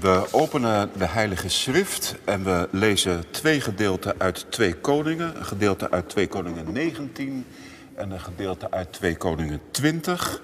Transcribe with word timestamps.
We 0.00 0.26
openen 0.30 0.90
de 0.96 1.06
Heilige 1.06 1.48
Schrift 1.48 2.14
en 2.24 2.44
we 2.44 2.68
lezen 2.70 3.30
twee 3.30 3.60
gedeelten 3.60 4.14
uit 4.18 4.46
2 4.48 4.74
Koningen. 4.74 5.36
Een 5.36 5.44
gedeelte 5.44 5.90
uit 5.90 6.08
2 6.08 6.28
Koningen 6.28 6.72
19 6.72 7.46
en 7.94 8.10
een 8.10 8.20
gedeelte 8.20 8.70
uit 8.70 8.92
2 8.92 9.16
Koningen 9.16 9.60
20. 9.70 10.42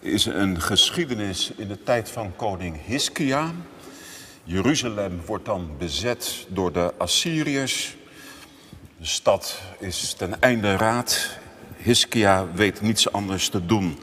Is 0.00 0.26
een 0.26 0.60
geschiedenis 0.60 1.52
in 1.56 1.68
de 1.68 1.82
tijd 1.82 2.10
van 2.10 2.36
koning 2.36 2.76
Hiskia. 2.86 3.52
Jeruzalem 4.44 5.20
wordt 5.26 5.44
dan 5.44 5.70
bezet 5.78 6.46
door 6.48 6.72
de 6.72 6.92
Assyriërs. 6.98 7.96
De 8.98 9.06
stad 9.06 9.60
is 9.78 10.12
ten 10.12 10.40
einde 10.40 10.76
raad. 10.76 11.38
Hiskia 11.76 12.46
weet 12.54 12.80
niets 12.80 13.12
anders 13.12 13.48
te 13.48 13.66
doen 13.66 13.98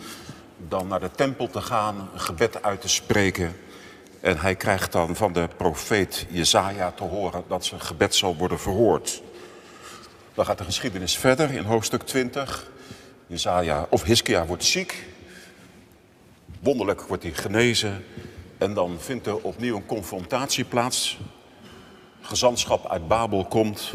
dan 0.67 0.87
naar 0.87 0.99
de 0.99 1.11
tempel 1.11 1.49
te 1.49 1.61
gaan, 1.61 2.09
een 2.13 2.19
gebed 2.19 2.63
uit 2.63 2.81
te 2.81 2.87
spreken. 2.87 3.55
En 4.25 4.39
hij 4.39 4.55
krijgt 4.55 4.91
dan 4.91 5.15
van 5.15 5.33
de 5.33 5.49
profeet 5.57 6.25
Jezaja 6.29 6.91
te 6.91 7.03
horen 7.03 7.43
dat 7.47 7.65
zijn 7.65 7.81
gebed 7.81 8.15
zal 8.15 8.35
worden 8.35 8.59
verhoord. 8.59 9.21
Dan 10.33 10.45
gaat 10.45 10.57
de 10.57 10.63
geschiedenis 10.63 11.17
verder 11.17 11.51
in 11.51 11.63
hoofdstuk 11.63 12.03
20. 12.03 12.71
Jezaja, 13.27 13.87
of 13.89 14.03
Hiskia 14.03 14.45
wordt 14.45 14.63
ziek. 14.63 15.05
Wonderlijk 16.59 17.01
wordt 17.01 17.23
hij 17.23 17.31
genezen. 17.31 18.05
En 18.57 18.73
dan 18.73 18.97
vindt 18.99 19.27
er 19.27 19.37
opnieuw 19.37 19.75
een 19.75 19.85
confrontatie 19.85 20.63
plaats. 20.63 21.19
Gezantschap 22.21 22.89
uit 22.89 23.07
Babel 23.07 23.45
komt. 23.45 23.91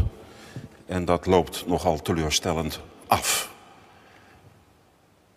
En 0.86 1.04
dat 1.04 1.26
loopt 1.26 1.66
nogal 1.66 2.02
teleurstellend 2.02 2.80
af. 3.06 3.50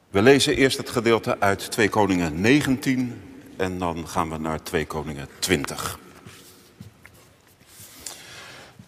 We 0.09 0.21
lezen 0.21 0.55
eerst 0.55 0.77
het 0.77 0.89
gedeelte 0.89 1.39
uit 1.39 1.71
2 1.71 1.89
Koningen 1.89 2.41
19 2.41 3.32
en 3.57 3.77
dan 3.77 4.07
gaan 4.07 4.29
we 4.29 4.37
naar 4.37 4.63
2 4.63 4.85
Koningen 4.85 5.27
20. 5.39 5.99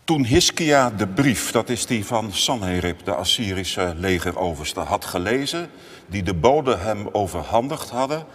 Toen 0.03 0.23
Hiskia 0.23 0.89
de 0.89 1.07
brief, 1.07 1.51
dat 1.51 1.69
is 1.69 1.85
die 1.85 2.05
van 2.05 2.33
Sanherib, 2.33 3.05
de 3.05 3.13
Assyrische 3.13 3.93
legeroverste, 3.97 4.79
had 4.79 5.05
gelezen, 5.05 5.69
die 6.07 6.23
de 6.23 6.33
bode 6.33 6.75
hem 6.75 7.07
overhandigd 7.11 7.89
hadden, 7.89 8.25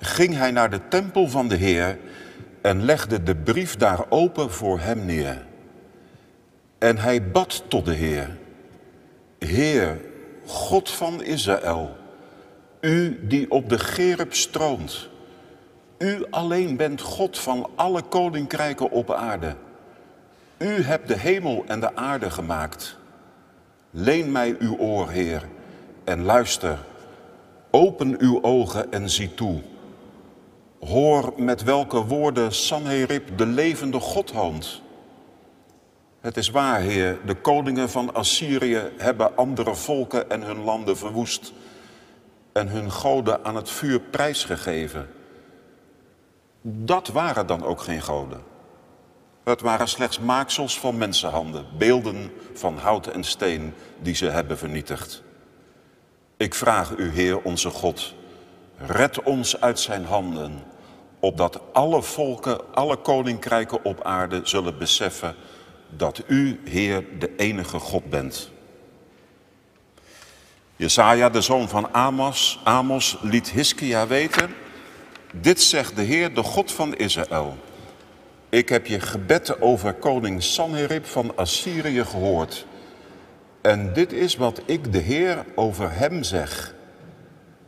ging 0.00 0.34
hij 0.34 0.50
naar 0.50 0.70
de 0.70 0.80
tempel 0.88 1.28
van 1.28 1.48
de 1.48 1.56
Heer 1.56 1.98
en 2.62 2.84
legde 2.84 3.22
de 3.22 3.36
brief 3.36 3.76
daar 3.76 4.04
open 4.08 4.52
voor 4.52 4.80
hem 4.80 5.04
neer. 5.04 5.46
En 6.78 6.98
hij 6.98 7.30
bad 7.30 7.62
tot 7.68 7.84
de 7.84 7.94
Heer, 7.94 8.36
Heer, 9.38 10.00
God 10.46 10.90
van 10.90 11.22
Israël, 11.22 11.96
u 12.80 13.26
die 13.26 13.50
op 13.50 13.68
de 13.68 13.78
Gerub 13.78 14.34
stroomt, 14.34 15.08
u 15.98 16.24
alleen 16.30 16.76
bent 16.76 17.00
God 17.00 17.38
van 17.38 17.70
alle 17.74 18.02
koninkrijken 18.02 18.90
op 18.90 19.12
aarde. 19.12 19.54
U 20.58 20.82
hebt 20.82 21.08
de 21.08 21.18
hemel 21.18 21.64
en 21.66 21.80
de 21.80 21.96
aarde 21.96 22.30
gemaakt. 22.30 22.96
Leen 23.90 24.32
mij 24.32 24.56
uw 24.58 24.76
oor, 24.76 25.10
Heer, 25.10 25.42
en 26.04 26.22
luister. 26.22 26.78
Open 27.70 28.20
uw 28.20 28.42
ogen 28.42 28.92
en 28.92 29.10
zie 29.10 29.34
toe. 29.34 29.62
Hoor 30.80 31.32
met 31.36 31.62
welke 31.62 32.04
woorden 32.04 32.52
Sanherib 32.52 33.38
de 33.38 33.46
levende 33.46 34.00
God 34.00 34.30
hoont. 34.30 34.82
Het 36.20 36.36
is 36.36 36.50
waar, 36.50 36.80
Heer, 36.80 37.18
de 37.26 37.34
koningen 37.34 37.90
van 37.90 38.14
Assyrië 38.14 38.82
hebben 38.96 39.36
andere 39.36 39.74
volken 39.74 40.30
en 40.30 40.42
hun 40.42 40.62
landen 40.62 40.96
verwoest 40.96 41.52
en 42.52 42.68
hun 42.68 42.90
goden 42.90 43.44
aan 43.44 43.56
het 43.56 43.70
vuur 43.70 44.00
prijsgegeven. 44.00 45.08
Dat 46.68 47.08
waren 47.08 47.46
dan 47.46 47.64
ook 47.64 47.80
geen 47.80 48.02
goden. 48.02 48.42
Het 49.44 49.60
waren 49.60 49.88
slechts 49.88 50.18
maaksels 50.18 50.78
van 50.78 50.98
mensenhanden, 50.98 51.66
beelden 51.78 52.32
van 52.54 52.78
hout 52.78 53.06
en 53.06 53.24
steen 53.24 53.74
die 53.98 54.14
ze 54.14 54.26
hebben 54.26 54.58
vernietigd. 54.58 55.22
Ik 56.36 56.54
vraag 56.54 56.96
u, 56.96 57.10
Heer 57.10 57.42
onze 57.42 57.70
God, 57.70 58.14
red 58.76 59.22
ons 59.22 59.60
uit 59.60 59.80
zijn 59.80 60.04
handen, 60.04 60.62
opdat 61.20 61.60
alle 61.72 62.02
volken, 62.02 62.74
alle 62.74 62.96
koninkrijken 62.96 63.84
op 63.84 64.04
aarde 64.04 64.40
zullen 64.44 64.78
beseffen 64.78 65.34
dat 65.88 66.22
u, 66.26 66.60
Heer, 66.64 67.18
de 67.18 67.36
enige 67.36 67.78
God 67.78 68.10
bent. 68.10 68.50
Jesaja, 70.76 71.30
de 71.30 71.40
zoon 71.40 71.68
van 71.68 71.94
Amos, 71.94 72.60
Amos 72.64 73.18
liet 73.22 73.50
Hiskia 73.50 74.06
weten, 74.06 74.54
dit 75.32 75.62
zegt 75.62 75.96
de 75.96 76.02
Heer, 76.02 76.34
de 76.34 76.42
God 76.42 76.72
van 76.72 76.96
Israël. 76.96 77.56
Ik 78.48 78.68
heb 78.68 78.86
je 78.86 79.00
gebed 79.00 79.60
over 79.60 79.94
koning 79.94 80.42
Sanherib 80.42 81.06
van 81.06 81.36
Assyrië 81.36 82.04
gehoord. 82.04 82.66
En 83.60 83.92
dit 83.92 84.12
is 84.12 84.36
wat 84.36 84.60
ik, 84.64 84.92
de 84.92 84.98
Heer, 84.98 85.44
over 85.54 85.92
hem 85.92 86.22
zeg. 86.22 86.74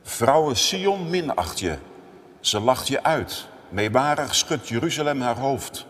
Vrouwen 0.02 0.56
Sion 0.56 1.10
minacht 1.10 1.60
je. 1.60 1.76
Ze 2.41 2.60
lacht 2.60 2.88
je 2.88 3.02
uit. 3.02 3.46
Meewarig 3.69 4.34
schudt 4.34 4.69
Jeruzalem 4.69 5.20
haar 5.20 5.36
hoofd. 5.36 5.86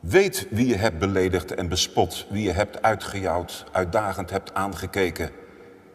Weet 0.00 0.46
wie 0.50 0.66
je 0.66 0.76
hebt 0.76 0.98
beledigd 0.98 1.54
en 1.54 1.68
bespot, 1.68 2.26
wie 2.30 2.42
je 2.42 2.52
hebt 2.52 2.82
uitgejouwd, 2.82 3.64
uitdagend 3.72 4.30
hebt 4.30 4.54
aangekeken. 4.54 5.30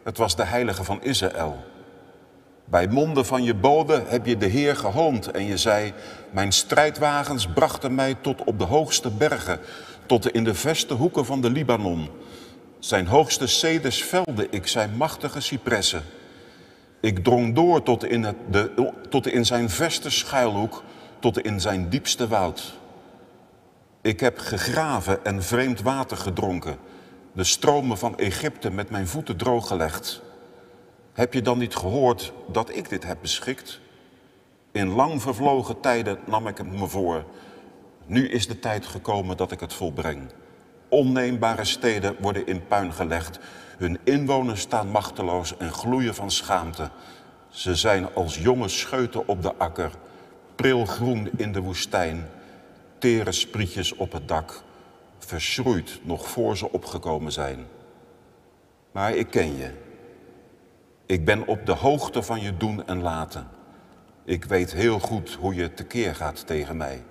Het 0.03 0.17
was 0.17 0.35
de 0.35 0.43
heilige 0.43 0.83
van 0.83 1.03
Israël. 1.03 1.63
Bij 2.69 2.87
monden 2.87 3.25
van 3.25 3.43
je 3.43 3.53
bode 3.53 4.03
heb 4.07 4.25
je 4.25 4.37
de 4.37 4.45
Heer 4.45 4.75
gehoond 4.75 5.31
en 5.31 5.45
je 5.45 5.57
zei, 5.57 5.93
mijn 6.31 6.51
strijdwagens 6.51 7.47
brachten 7.47 7.95
mij 7.95 8.15
tot 8.21 8.43
op 8.43 8.59
de 8.59 8.65
hoogste 8.65 9.09
bergen, 9.09 9.59
tot 10.05 10.31
in 10.31 10.43
de 10.43 10.53
verste 10.53 10.93
hoeken 10.93 11.25
van 11.25 11.41
de 11.41 11.49
Libanon. 11.49 12.09
Zijn 12.79 13.07
hoogste 13.07 13.47
ceders 13.47 14.03
velde 14.03 14.47
ik, 14.49 14.67
zijn 14.67 14.95
machtige 14.97 15.39
cipressen. 15.39 16.03
Ik 17.01 17.23
drong 17.23 17.55
door 17.55 17.83
tot 17.83 18.05
in, 18.05 18.23
het, 18.23 18.35
de, 18.49 18.91
tot 19.09 19.27
in 19.27 19.45
zijn 19.45 19.69
verste 19.69 20.09
schuilhoek, 20.09 20.83
tot 21.19 21.41
in 21.41 21.61
zijn 21.61 21.89
diepste 21.89 22.27
woud. 22.27 22.73
Ik 24.01 24.19
heb 24.19 24.37
gegraven 24.37 25.25
en 25.25 25.43
vreemd 25.43 25.81
water 25.81 26.17
gedronken, 26.17 26.77
de 27.33 27.43
stromen 27.43 27.97
van 27.97 28.17
Egypte 28.17 28.71
met 28.71 28.89
mijn 28.89 29.07
voeten 29.07 29.37
drooggelegd. 29.37 30.21
Heb 31.19 31.33
je 31.33 31.41
dan 31.41 31.57
niet 31.57 31.75
gehoord 31.75 32.33
dat 32.47 32.75
ik 32.75 32.89
dit 32.89 33.03
heb 33.03 33.17
beschikt? 33.21 33.79
In 34.71 34.89
lang 34.89 35.21
vervlogen 35.21 35.79
tijden 35.79 36.19
nam 36.25 36.47
ik 36.47 36.57
het 36.57 36.71
me 36.71 36.87
voor. 36.87 37.25
Nu 38.05 38.29
is 38.29 38.47
de 38.47 38.59
tijd 38.59 38.85
gekomen 38.85 39.37
dat 39.37 39.51
ik 39.51 39.59
het 39.59 39.73
volbreng. 39.73 40.21
Onneembare 40.89 41.65
steden 41.65 42.15
worden 42.19 42.47
in 42.47 42.67
puin 42.67 42.93
gelegd. 42.93 43.39
Hun 43.77 43.99
inwoners 44.03 44.61
staan 44.61 44.87
machteloos 44.87 45.57
en 45.57 45.71
gloeien 45.73 46.15
van 46.15 46.31
schaamte. 46.31 46.89
Ze 47.49 47.75
zijn 47.75 48.13
als 48.13 48.37
jonge 48.37 48.67
scheuten 48.67 49.27
op 49.27 49.41
de 49.41 49.55
akker, 49.55 49.91
prilgroen 50.55 51.29
in 51.37 51.51
de 51.51 51.61
woestijn, 51.61 52.29
tere 52.97 53.31
sprietjes 53.31 53.95
op 53.95 54.11
het 54.11 54.27
dak, 54.27 54.63
verschroeid 55.17 55.99
nog 56.03 56.27
voor 56.27 56.57
ze 56.57 56.71
opgekomen 56.71 57.31
zijn. 57.31 57.65
Maar 58.91 59.15
ik 59.15 59.29
ken 59.29 59.57
je. 59.57 59.87
Ik 61.09 61.25
ben 61.25 61.47
op 61.47 61.65
de 61.65 61.71
hoogte 61.71 62.23
van 62.23 62.41
je 62.41 62.57
doen 62.57 62.87
en 62.87 63.01
laten. 63.01 63.47
Ik 64.23 64.45
weet 64.45 64.73
heel 64.73 64.99
goed 64.99 65.33
hoe 65.33 65.55
je 65.55 65.73
tekeer 65.73 66.15
gaat 66.15 66.47
tegen 66.47 66.77
mij. 66.77 67.03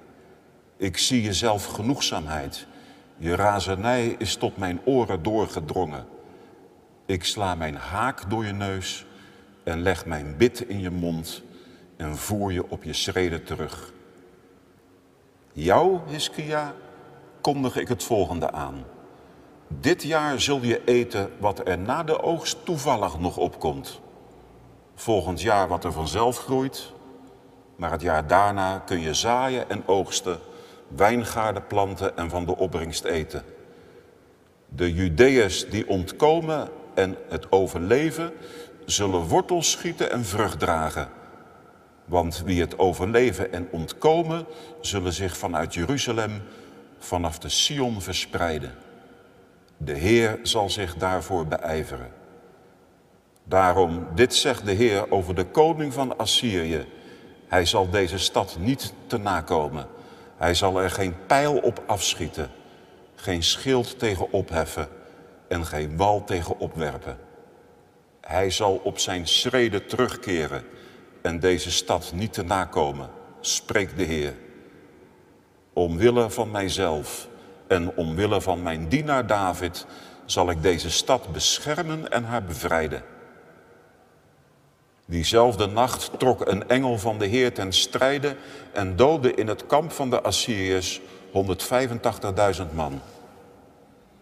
Ik 0.77 0.99
zie 0.99 1.23
je 1.23 1.33
zelfgenoegzaamheid. 1.33 2.67
Je 3.17 3.35
razernij 3.35 4.15
is 4.19 4.37
tot 4.37 4.57
mijn 4.57 4.81
oren 4.85 5.23
doorgedrongen. 5.23 6.07
Ik 7.07 7.25
sla 7.25 7.55
mijn 7.55 7.75
haak 7.75 8.31
door 8.31 8.45
je 8.45 8.53
neus 8.53 9.07
en 9.65 9.83
leg 9.83 10.07
mijn 10.07 10.35
bit 10.37 10.61
in 10.61 10.81
je 10.81 10.91
mond 10.91 11.43
en 11.97 12.17
voer 12.17 12.53
je 12.53 12.71
op 12.71 12.83
je 12.83 12.93
schreden 12.93 13.45
terug. 13.45 13.93
Jou, 15.53 15.99
Hiskia, 16.07 16.75
kondig 17.41 17.77
ik 17.77 17.89
het 17.89 18.05
volgende 18.05 18.51
aan. 18.51 18.85
Dit 19.69 20.03
jaar 20.03 20.41
zul 20.41 20.63
je 20.63 20.85
eten 20.85 21.31
wat 21.39 21.69
er 21.69 21.79
na 21.79 22.03
de 22.03 22.23
oogst 22.23 22.65
toevallig 22.65 23.19
nog 23.19 23.37
opkomt. 23.37 24.01
Volgend 24.95 25.41
jaar 25.41 25.69
wat 25.69 25.85
er 25.85 25.93
vanzelf 25.93 26.39
groeit. 26.39 26.93
Maar 27.77 27.91
het 27.91 28.01
jaar 28.01 28.27
daarna 28.27 28.79
kun 28.79 29.01
je 29.01 29.15
zaaien 29.15 29.71
en 29.71 29.83
oogsten, 29.87 30.39
wijngaarden 30.89 31.67
planten 31.67 32.17
en 32.17 32.31
van 32.31 32.45
de 32.45 32.57
opbrengst 32.57 33.05
eten. 33.05 33.45
De 34.69 34.93
Judeërs 34.93 35.69
die 35.69 35.89
ontkomen 35.89 36.69
en 36.95 37.17
het 37.29 37.53
overleven, 37.53 38.33
zullen 38.85 39.21
wortels 39.21 39.71
schieten 39.71 40.11
en 40.11 40.25
vrucht 40.25 40.59
dragen. 40.59 41.09
Want 42.05 42.43
wie 42.45 42.61
het 42.61 42.79
overleven 42.79 43.53
en 43.53 43.69
ontkomen, 43.71 44.47
zullen 44.81 45.13
zich 45.13 45.37
vanuit 45.37 45.75
Jeruzalem, 45.75 46.43
vanaf 46.99 47.39
de 47.39 47.49
Sion 47.49 48.01
verspreiden. 48.01 48.75
De 49.79 49.95
Heer 49.95 50.39
zal 50.43 50.71
zich 50.71 50.95
daarvoor 50.95 51.47
beijveren. 51.47 52.13
Daarom, 53.45 54.07
dit 54.15 54.35
zegt 54.35 54.65
de 54.65 54.73
Heer 54.73 55.11
over 55.11 55.35
de 55.35 55.45
koning 55.45 55.93
van 55.93 56.19
Assyrië. 56.19 56.87
Hij 57.47 57.65
zal 57.65 57.91
deze 57.91 58.19
stad 58.19 58.57
niet 58.61 58.93
te 59.07 59.17
nakomen. 59.19 59.87
Hij 60.37 60.55
zal 60.55 60.81
er 60.81 60.91
geen 60.91 61.15
pijl 61.27 61.57
op 61.57 61.83
afschieten, 61.87 62.51
geen 63.15 63.43
schild 63.43 63.99
tegen 63.99 64.33
opheffen 64.33 64.89
en 65.49 65.67
geen 65.67 65.97
wal 65.97 66.25
tegen 66.25 66.59
opwerpen. 66.59 67.19
Hij 68.21 68.51
zal 68.51 68.81
op 68.85 68.99
zijn 68.99 69.27
schreden 69.27 69.87
terugkeren 69.87 70.65
en 71.23 71.41
deze 71.41 71.71
stad 71.71 72.13
niet 72.15 72.33
te 72.33 72.43
nakomen, 72.43 73.11
spreekt 73.41 73.97
de 73.97 74.05
Heer. 74.05 74.35
Omwille 75.73 76.31
van 76.31 76.51
mijzelf 76.51 77.29
en 77.69 77.97
omwille 77.97 78.41
van 78.41 78.63
mijn 78.63 78.89
dienaar 78.89 79.27
David 79.27 79.87
zal 80.25 80.51
ik 80.51 80.63
deze 80.63 80.91
stad 80.91 81.33
beschermen 81.33 82.11
en 82.11 82.25
haar 82.25 82.45
bevrijden. 82.45 83.03
Diezelfde 85.05 85.67
nacht 85.67 86.11
trok 86.19 86.47
een 86.47 86.69
engel 86.69 86.99
van 86.99 87.19
de 87.19 87.27
Heer 87.27 87.53
ten 87.53 87.73
strijde 87.73 88.37
en 88.73 88.97
doodde 88.97 89.35
in 89.35 89.47
het 89.47 89.67
kamp 89.67 89.93
van 89.93 90.11
de 90.11 90.21
Assyriërs 90.21 91.01
185.000 91.33 92.63
man. 92.73 93.01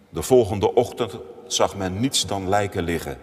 De 0.08 0.22
volgende 0.22 0.74
ochtend 0.74 1.16
zag 1.46 1.76
men 1.76 2.00
niets 2.00 2.26
dan 2.26 2.48
lijken 2.48 2.82
liggen. 2.82 3.18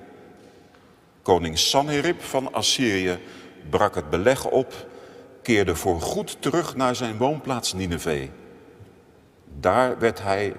Koning 1.22 1.58
Sanherib 1.58 2.22
van 2.22 2.54
Assyrië 2.54 3.20
brak 3.70 3.96
het 3.96 4.10
beleg 4.10 4.46
op, 4.46 4.88
keerde 5.42 5.76
voorgoed 5.76 6.38
terug 6.40 6.76
naar 6.76 6.96
zijn 6.96 7.18
woonplaats 7.18 7.74
Nineveh. 7.74 8.30
Daar 9.60 10.00
werd 10.00 10.22
hij, 10.22 10.56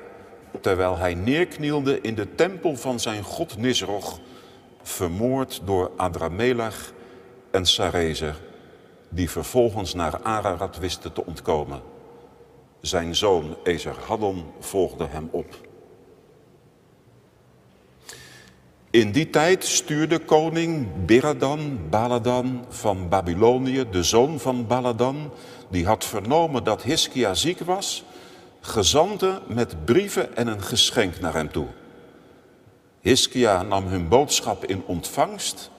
terwijl 0.61 0.97
hij 0.97 1.15
neerknielde 1.15 2.01
in 2.01 2.15
de 2.15 2.35
tempel 2.35 2.77
van 2.77 3.01
zijn 3.01 3.23
god 3.23 3.57
Nisroch, 3.57 4.19
vermoord 4.83 5.61
door 5.65 5.91
Adramelech 5.97 6.93
en 7.51 7.67
Sarezer, 7.67 8.37
die 9.09 9.31
vervolgens 9.31 9.95
naar 9.95 10.23
Ararat 10.23 10.79
wisten 10.79 11.13
te 11.13 11.27
ontkomen. 11.27 11.81
Zijn 12.81 13.15
zoon 13.15 13.57
Haddon 14.07 14.45
volgde 14.61 15.07
hem 15.07 15.29
op. 15.31 15.67
In 18.91 19.13
die 19.13 19.31
tijd 19.31 19.65
stuurde 19.65 20.19
koning 20.19 20.89
Biradan, 21.07 21.79
Baladan 21.91 22.65
van 22.69 23.09
Babylonië, 23.09 23.85
de 23.91 24.03
zoon 24.03 24.41
van 24.41 24.67
Baladan, 24.67 25.31
die 25.69 25.87
had 25.87 26.05
vernomen 26.05 26.65
dat 26.65 26.83
Hiskia 26.83 27.35
ziek 27.35 27.61
was, 27.61 28.05
gezanten 28.67 29.41
met 29.47 29.85
brieven 29.85 30.37
en 30.37 30.47
een 30.47 30.63
geschenk 30.63 31.21
naar 31.21 31.35
hem 31.35 31.53
toe. 31.53 31.67
Hiskia 33.01 33.63
nam 33.63 33.87
hun 33.87 34.09
boodschap 34.09 34.65
in 34.65 34.83
ontvangst 34.87 35.71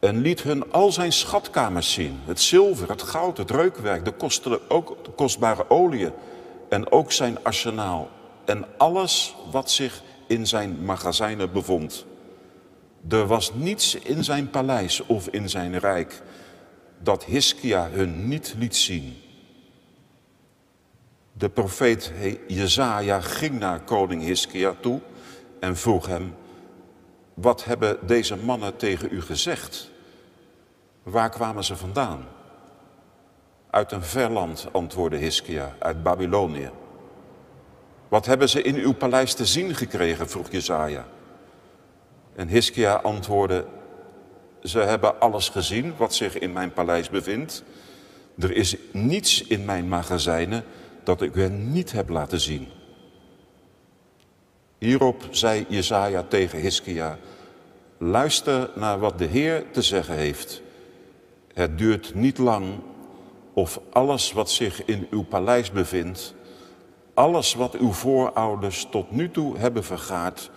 en 0.00 0.20
liet 0.20 0.42
hun 0.42 0.72
al 0.72 0.92
zijn 0.92 1.12
schatkamers 1.12 1.92
zien. 1.92 2.20
Het 2.24 2.40
zilver, 2.40 2.88
het 2.88 3.02
goud, 3.02 3.36
het 3.36 3.50
reukwerk, 3.50 4.04
de, 4.04 4.60
ook 4.68 5.04
de 5.04 5.10
kostbare 5.10 5.70
oliën 5.70 6.12
en 6.68 6.92
ook 6.92 7.12
zijn 7.12 7.44
arsenaal. 7.44 8.08
En 8.44 8.64
alles 8.76 9.34
wat 9.50 9.70
zich 9.70 10.02
in 10.26 10.46
zijn 10.46 10.84
magazijnen 10.84 11.52
bevond. 11.52 12.06
Er 13.08 13.26
was 13.26 13.52
niets 13.54 13.94
in 13.94 14.24
zijn 14.24 14.50
paleis 14.50 15.06
of 15.06 15.28
in 15.28 15.48
zijn 15.48 15.78
rijk 15.78 16.22
dat 16.98 17.24
Hiskia 17.24 17.88
hun 17.90 18.28
niet 18.28 18.54
liet 18.58 18.76
zien. 18.76 19.16
De 21.38 21.48
profeet 21.48 22.12
Jezaja 22.46 23.20
ging 23.20 23.58
naar 23.58 23.80
koning 23.80 24.22
Hiskia 24.22 24.74
toe 24.80 25.00
en 25.60 25.76
vroeg 25.76 26.06
hem, 26.06 26.34
wat 27.34 27.64
hebben 27.64 27.98
deze 28.06 28.36
mannen 28.36 28.76
tegen 28.76 29.08
u 29.10 29.22
gezegd? 29.22 29.90
Waar 31.02 31.30
kwamen 31.30 31.64
ze 31.64 31.76
vandaan? 31.76 32.24
Uit 33.70 33.92
een 33.92 34.02
ver 34.02 34.30
land, 34.30 34.68
antwoordde 34.72 35.16
Hiskia, 35.16 35.76
uit 35.78 36.02
Babylonië. 36.02 36.70
Wat 38.08 38.26
hebben 38.26 38.48
ze 38.48 38.62
in 38.62 38.74
uw 38.74 38.92
paleis 38.92 39.34
te 39.34 39.44
zien 39.46 39.74
gekregen, 39.74 40.28
vroeg 40.28 40.50
Jezaja. 40.50 41.06
En 42.34 42.48
Hiskia 42.48 42.94
antwoordde, 42.94 43.66
ze 44.62 44.78
hebben 44.78 45.20
alles 45.20 45.48
gezien 45.48 45.94
wat 45.96 46.14
zich 46.14 46.38
in 46.38 46.52
mijn 46.52 46.72
paleis 46.72 47.10
bevindt. 47.10 47.62
Er 48.38 48.52
is 48.52 48.76
niets 48.92 49.42
in 49.42 49.64
mijn 49.64 49.88
magazijnen 49.88 50.64
dat 51.06 51.22
ik 51.22 51.34
hen 51.34 51.72
niet 51.72 51.92
heb 51.92 52.08
laten 52.08 52.40
zien. 52.40 52.68
Hierop 54.78 55.26
zei 55.30 55.66
Jezaja 55.68 56.22
tegen 56.22 56.58
Hiskia, 56.58 57.18
luister 57.98 58.70
naar 58.74 58.98
wat 58.98 59.18
de 59.18 59.24
Heer 59.24 59.64
te 59.70 59.82
zeggen 59.82 60.14
heeft. 60.14 60.62
Het 61.52 61.78
duurt 61.78 62.14
niet 62.14 62.38
lang 62.38 62.66
of 63.52 63.80
alles 63.92 64.32
wat 64.32 64.50
zich 64.50 64.84
in 64.84 65.06
uw 65.10 65.22
paleis 65.22 65.70
bevindt, 65.70 66.34
alles 67.14 67.54
wat 67.54 67.74
uw 67.74 67.92
voorouders 67.92 68.86
tot 68.90 69.10
nu 69.10 69.30
toe 69.30 69.58
hebben 69.58 69.84
vergaard, 69.84 70.50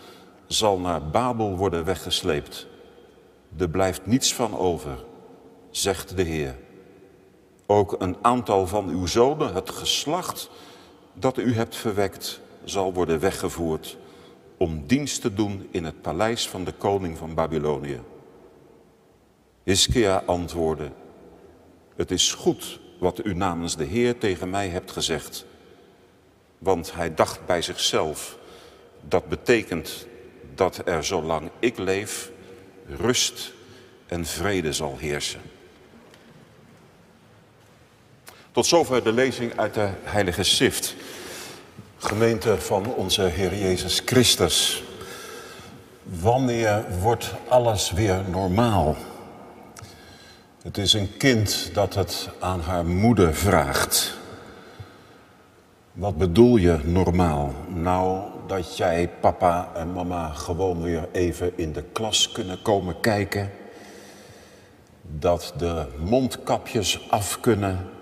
zal 0.47 0.79
naar 0.79 1.09
Babel 1.09 1.57
worden 1.57 1.85
weggesleept. 1.85 2.67
Er 3.57 3.69
blijft 3.69 4.05
niets 4.05 4.33
van 4.33 4.57
over, 4.57 5.05
zegt 5.71 6.17
de 6.17 6.23
Heer. 6.23 6.55
Ook 7.71 7.95
een 7.99 8.17
aantal 8.21 8.67
van 8.67 8.89
uw 8.89 9.05
zonen, 9.05 9.53
het 9.53 9.69
geslacht 9.69 10.49
dat 11.13 11.37
u 11.37 11.53
hebt 11.53 11.75
verwekt, 11.75 12.39
zal 12.63 12.93
worden 12.93 13.19
weggevoerd 13.19 13.97
om 14.57 14.83
dienst 14.87 15.21
te 15.21 15.33
doen 15.33 15.67
in 15.71 15.83
het 15.83 16.01
paleis 16.01 16.49
van 16.49 16.63
de 16.63 16.71
koning 16.71 17.17
van 17.17 17.33
Babylonië. 17.33 18.01
Hiskia 19.63 20.23
antwoordde, 20.25 20.91
het 21.95 22.11
is 22.11 22.33
goed 22.33 22.79
wat 22.99 23.25
u 23.25 23.33
namens 23.33 23.75
de 23.75 23.85
Heer 23.85 24.17
tegen 24.17 24.49
mij 24.49 24.67
hebt 24.67 24.91
gezegd. 24.91 25.45
Want 26.57 26.93
hij 26.93 27.13
dacht 27.13 27.45
bij 27.45 27.61
zichzelf, 27.61 28.37
dat 29.07 29.27
betekent 29.27 30.07
dat 30.55 30.81
er 30.85 31.03
zolang 31.03 31.49
ik 31.59 31.77
leef 31.77 32.31
rust 32.85 33.53
en 34.05 34.25
vrede 34.25 34.73
zal 34.73 34.97
heersen. 34.97 35.41
Tot 38.51 38.65
zover 38.65 39.03
de 39.03 39.11
lezing 39.11 39.57
uit 39.57 39.73
de 39.73 39.89
Heilige 40.03 40.43
Schrift. 40.43 40.95
Gemeente 41.97 42.57
van 42.61 42.85
onze 42.85 43.21
Heer 43.21 43.55
Jezus 43.55 44.01
Christus. 44.05 44.83
Wanneer 46.03 46.85
wordt 47.01 47.33
alles 47.47 47.91
weer 47.91 48.21
normaal? 48.29 48.95
Het 50.61 50.77
is 50.77 50.93
een 50.93 51.17
kind 51.17 51.69
dat 51.73 51.93
het 51.93 52.29
aan 52.39 52.61
haar 52.61 52.85
moeder 52.85 53.35
vraagt. 53.35 54.17
Wat 55.91 56.17
bedoel 56.17 56.57
je 56.57 56.79
normaal? 56.83 57.53
Nou, 57.67 58.21
dat 58.47 58.77
jij 58.77 59.09
papa 59.19 59.71
en 59.75 59.93
mama 59.93 60.29
gewoon 60.29 60.81
weer 60.81 61.07
even 61.11 61.57
in 61.57 61.73
de 61.73 61.83
klas 61.83 62.31
kunnen 62.31 62.61
komen 62.61 62.99
kijken. 62.99 63.51
Dat 65.01 65.53
de 65.57 65.85
mondkapjes 65.97 67.07
af 67.09 67.39
kunnen. 67.39 67.97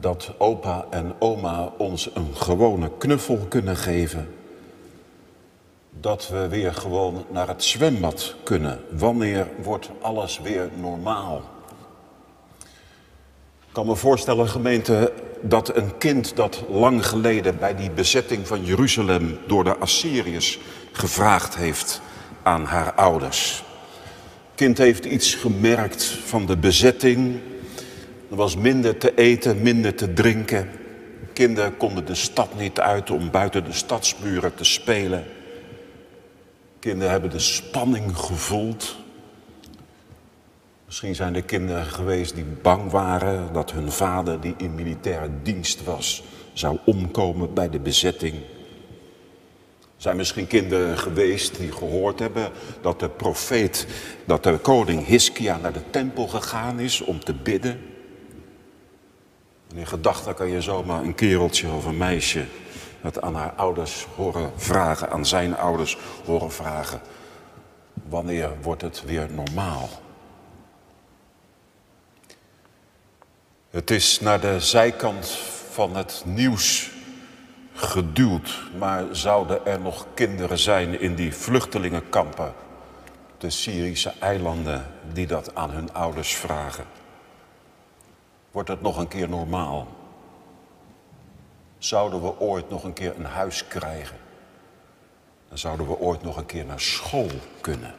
Dat 0.00 0.30
opa 0.38 0.86
en 0.90 1.14
oma 1.18 1.72
ons 1.78 2.10
een 2.14 2.30
gewone 2.34 2.90
knuffel 2.98 3.46
kunnen 3.48 3.76
geven. 3.76 4.34
Dat 6.00 6.28
we 6.28 6.48
weer 6.48 6.74
gewoon 6.74 7.24
naar 7.30 7.48
het 7.48 7.64
zwembad 7.64 8.34
kunnen. 8.42 8.80
Wanneer 8.90 9.48
wordt 9.62 9.90
alles 10.00 10.40
weer 10.40 10.70
normaal? 10.80 11.42
Ik 13.66 13.72
kan 13.72 13.86
me 13.86 13.96
voorstellen, 13.96 14.48
gemeente, 14.48 15.12
dat 15.40 15.76
een 15.76 15.98
kind 15.98 16.36
dat 16.36 16.62
lang 16.70 17.06
geleden 17.06 17.58
bij 17.58 17.76
die 17.76 17.90
bezetting 17.90 18.46
van 18.46 18.64
Jeruzalem 18.64 19.38
door 19.46 19.64
de 19.64 19.76
Assyriërs 19.76 20.58
gevraagd 20.92 21.56
heeft 21.56 22.00
aan 22.42 22.64
haar 22.64 22.92
ouders. 22.92 23.64
Kind 24.54 24.78
heeft 24.78 25.04
iets 25.04 25.34
gemerkt 25.34 26.04
van 26.04 26.46
de 26.46 26.56
bezetting. 26.56 27.40
Er 28.30 28.36
was 28.36 28.56
minder 28.56 28.96
te 28.96 29.14
eten, 29.14 29.62
minder 29.62 29.94
te 29.94 30.12
drinken. 30.12 30.70
Kinderen 31.32 31.76
konden 31.76 32.04
de 32.04 32.14
stad 32.14 32.58
niet 32.58 32.80
uit 32.80 33.10
om 33.10 33.30
buiten 33.30 33.64
de 33.64 33.72
stadsmuren 33.72 34.54
te 34.54 34.64
spelen. 34.64 35.24
Kinderen 36.78 37.10
hebben 37.10 37.30
de 37.30 37.38
spanning 37.38 38.16
gevoeld. 38.18 38.96
Misschien 40.84 41.14
zijn 41.14 41.34
er 41.34 41.42
kinderen 41.42 41.84
geweest 41.84 42.34
die 42.34 42.44
bang 42.44 42.90
waren 42.90 43.52
dat 43.52 43.72
hun 43.72 43.92
vader, 43.92 44.40
die 44.40 44.54
in 44.56 44.74
militaire 44.74 45.28
dienst 45.42 45.84
was, 45.84 46.22
zou 46.52 46.78
omkomen 46.84 47.54
bij 47.54 47.70
de 47.70 47.80
bezetting. 47.80 48.34
Er 48.34 50.02
zijn 50.02 50.16
misschien 50.16 50.46
kinderen 50.46 50.98
geweest 50.98 51.58
die 51.58 51.72
gehoord 51.72 52.18
hebben 52.18 52.50
dat 52.80 53.00
de 53.00 53.08
profeet, 53.08 53.86
dat 54.24 54.42
de 54.42 54.58
koning 54.58 55.06
Hiskia 55.06 55.56
naar 55.56 55.72
de 55.72 55.90
tempel 55.90 56.26
gegaan 56.26 56.80
is 56.80 57.00
om 57.00 57.20
te 57.20 57.34
bidden. 57.34 57.80
In 59.76 59.86
gedachten 59.86 60.34
kan 60.34 60.48
je 60.48 60.60
zomaar 60.60 61.02
een 61.02 61.14
kereltje 61.14 61.70
of 61.70 61.84
een 61.84 61.96
meisje 61.96 62.44
het 63.00 63.20
aan 63.20 63.34
haar 63.34 63.52
ouders 63.56 64.06
horen 64.14 64.52
vragen, 64.56 65.10
aan 65.10 65.26
zijn 65.26 65.56
ouders 65.56 65.98
horen 66.24 66.52
vragen. 66.52 67.00
Wanneer 68.08 68.50
wordt 68.62 68.82
het 68.82 69.04
weer 69.04 69.28
normaal? 69.30 69.88
Het 73.70 73.90
is 73.90 74.20
naar 74.20 74.40
de 74.40 74.60
zijkant 74.60 75.28
van 75.70 75.96
het 75.96 76.22
nieuws 76.26 76.90
geduwd, 77.72 78.62
maar 78.78 79.04
zouden 79.10 79.66
er 79.66 79.80
nog 79.80 80.06
kinderen 80.14 80.58
zijn 80.58 81.00
in 81.00 81.14
die 81.14 81.34
vluchtelingenkampen, 81.34 82.52
de 83.38 83.50
Syrische 83.50 84.12
eilanden, 84.20 84.86
die 85.12 85.26
dat 85.26 85.54
aan 85.54 85.70
hun 85.70 85.94
ouders 85.94 86.34
vragen? 86.34 86.84
Wordt 88.56 88.70
het 88.70 88.82
nog 88.82 88.96
een 88.96 89.08
keer 89.08 89.28
normaal? 89.28 89.88
Zouden 91.78 92.22
we 92.22 92.40
ooit 92.40 92.70
nog 92.70 92.84
een 92.84 92.92
keer 92.92 93.14
een 93.16 93.24
huis 93.24 93.68
krijgen? 93.68 94.16
Dan 95.48 95.58
zouden 95.58 95.86
we 95.86 95.98
ooit 95.98 96.22
nog 96.22 96.36
een 96.36 96.46
keer 96.46 96.64
naar 96.64 96.80
school 96.80 97.30
kunnen. 97.60 97.94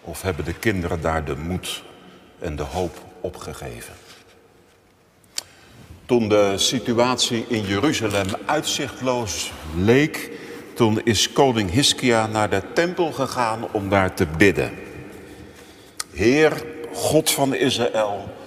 Of 0.00 0.22
hebben 0.22 0.44
de 0.44 0.54
kinderen 0.54 1.00
daar 1.00 1.24
de 1.24 1.36
moed 1.36 1.82
en 2.38 2.56
de 2.56 2.62
hoop 2.62 2.98
opgegeven? 3.20 3.94
Toen 6.06 6.28
de 6.28 6.58
situatie 6.58 7.44
in 7.48 7.62
Jeruzalem 7.62 8.28
uitzichtloos 8.46 9.52
leek, 9.76 10.30
toen 10.74 11.00
is 11.04 11.32
koning 11.32 11.70
Hiskia 11.70 12.26
naar 12.26 12.50
de 12.50 12.62
tempel 12.72 13.12
gegaan 13.12 13.72
om 13.72 13.88
daar 13.88 14.14
te 14.14 14.26
bidden. 14.26 14.72
Heer, 16.12 16.64
God 16.92 17.30
van 17.30 17.54
Israël, 17.54 18.40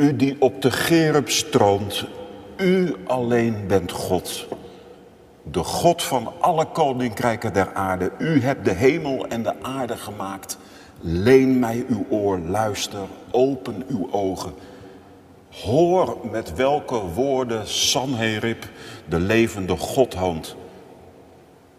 u 0.00 0.16
die 0.16 0.36
op 0.38 0.62
de 0.62 0.70
Gerub 0.70 1.28
stroomt, 1.28 2.06
u 2.56 2.94
alleen 3.06 3.66
bent 3.66 3.92
God. 3.92 4.46
De 5.42 5.64
God 5.64 6.02
van 6.02 6.32
alle 6.40 6.66
koninkrijken 6.66 7.52
der 7.52 7.74
aarde. 7.74 8.12
U 8.18 8.42
hebt 8.42 8.64
de 8.64 8.72
hemel 8.72 9.26
en 9.26 9.42
de 9.42 9.62
aarde 9.62 9.96
gemaakt. 9.96 10.58
Leen 11.00 11.58
mij 11.58 11.84
uw 11.88 12.06
oor, 12.10 12.38
luister, 12.38 13.00
open 13.30 13.84
uw 13.88 14.08
ogen. 14.10 14.52
Hoor 15.50 16.16
met 16.30 16.54
welke 16.54 17.00
woorden 17.14 17.68
Sanherib 17.68 18.64
de 19.08 19.20
levende 19.20 19.76
God 19.76 20.14
hoont. 20.14 20.56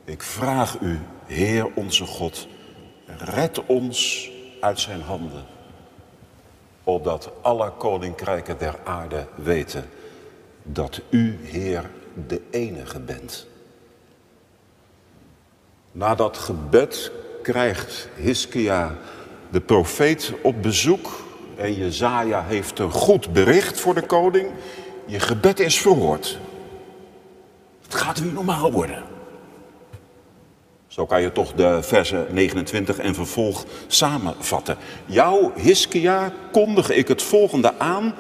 Ik 0.06 0.24
vraag 0.24 0.78
u, 0.80 1.00
Heer 1.26 1.70
onze 1.76 2.06
God, 2.06 2.48
red 3.18 3.66
ons 3.66 4.30
uit 4.60 4.80
zijn 4.80 5.02
handen, 5.02 5.44
opdat 6.84 7.32
alle 7.42 7.72
koninkrijken 7.78 8.58
der 8.58 8.80
aarde 8.84 9.28
weten 9.36 9.90
dat 10.64 11.02
u, 11.10 11.40
Heer, 11.44 11.90
de 12.28 12.42
enige 12.50 13.00
bent. 13.00 13.48
Na 15.92 16.16
dat 16.16 16.38
gebed 16.38 17.12
krijgt 17.42 18.08
Hiskia 18.16 18.96
de 19.50 19.62
profeet 19.62 20.34
op 20.42 20.62
bezoek 20.62 21.10
en 21.56 21.74
Jezaja 21.74 22.44
heeft 22.44 22.80
een 22.80 22.92
goed 22.92 23.34
bericht 23.34 23.80
voor 23.80 23.94
de 23.94 24.06
koning. 24.06 24.48
Je 25.06 25.20
gebed 25.20 25.60
is 25.60 25.82
verhoord. 25.82 26.40
Het 27.84 27.96
gaat 27.96 28.20
weer 28.20 28.34
normaal 28.34 28.72
worden. 28.72 29.04
Zo 30.92 31.06
kan 31.06 31.22
je 31.22 31.32
toch 31.32 31.54
de 31.54 31.84
versen 31.84 32.28
29 32.30 32.98
en 32.98 33.16
vervolg 33.16 33.66
samenvatten. 33.88 34.78
Jouw 35.06 35.52
Hiskia 35.56 36.34
kondig 36.52 36.90
ik 36.90 37.08
het 37.08 37.22
volgende 37.22 37.74
aan. 37.78 38.16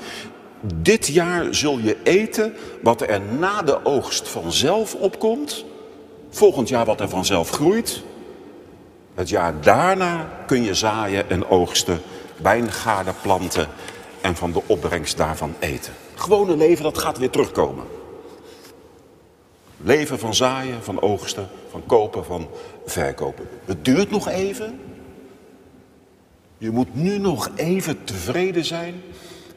Dit 0.76 1.08
jaar 1.08 1.56
zul 1.56 1.78
je 1.78 1.98
eten 2.04 2.54
wat 2.82 3.02
er 3.02 3.22
na 3.40 3.62
de 3.62 3.86
oogst 3.86 4.28
vanzelf 4.28 4.96
opkomt. 4.96 5.66
Volgend 6.30 6.70
jaar 6.70 6.86
wat 6.86 7.00
er 7.00 7.10
vanzelf 7.10 7.50
groeit. 7.50 8.04
Het 9.14 9.30
jaar 9.30 9.62
daarna 9.62 10.30
kun 10.48 10.64
je 10.64 10.74
zaaien 10.74 11.30
en 11.30 11.48
oogsten, 11.48 12.02
wijngaarden 12.42 13.16
planten 13.22 13.68
en 14.22 14.36
van 14.36 14.52
de 14.52 14.62
opbrengst 14.66 15.18
daarvan 15.18 15.56
eten. 15.60 15.94
Gewone 16.16 16.58
leven, 16.58 16.84
dat 16.84 16.98
gaat 16.98 17.18
weer 17.18 17.30
terugkomen. 17.30 17.86
Leven 19.78 20.20
van 20.20 20.36
zaaien, 20.36 20.84
van 20.84 21.02
oogsten, 21.02 21.50
van 21.72 21.86
kopen, 21.86 22.26
van 22.26 22.48
verkopen. 22.86 23.48
Het 23.66 23.86
duurt 23.86 24.12
nog 24.12 24.28
even. 24.28 24.80
Je 26.58 26.72
moet 26.72 26.96
nu 26.96 27.18
nog 27.18 27.52
even 27.56 28.04
tevreden 28.04 28.66
zijn 28.66 29.02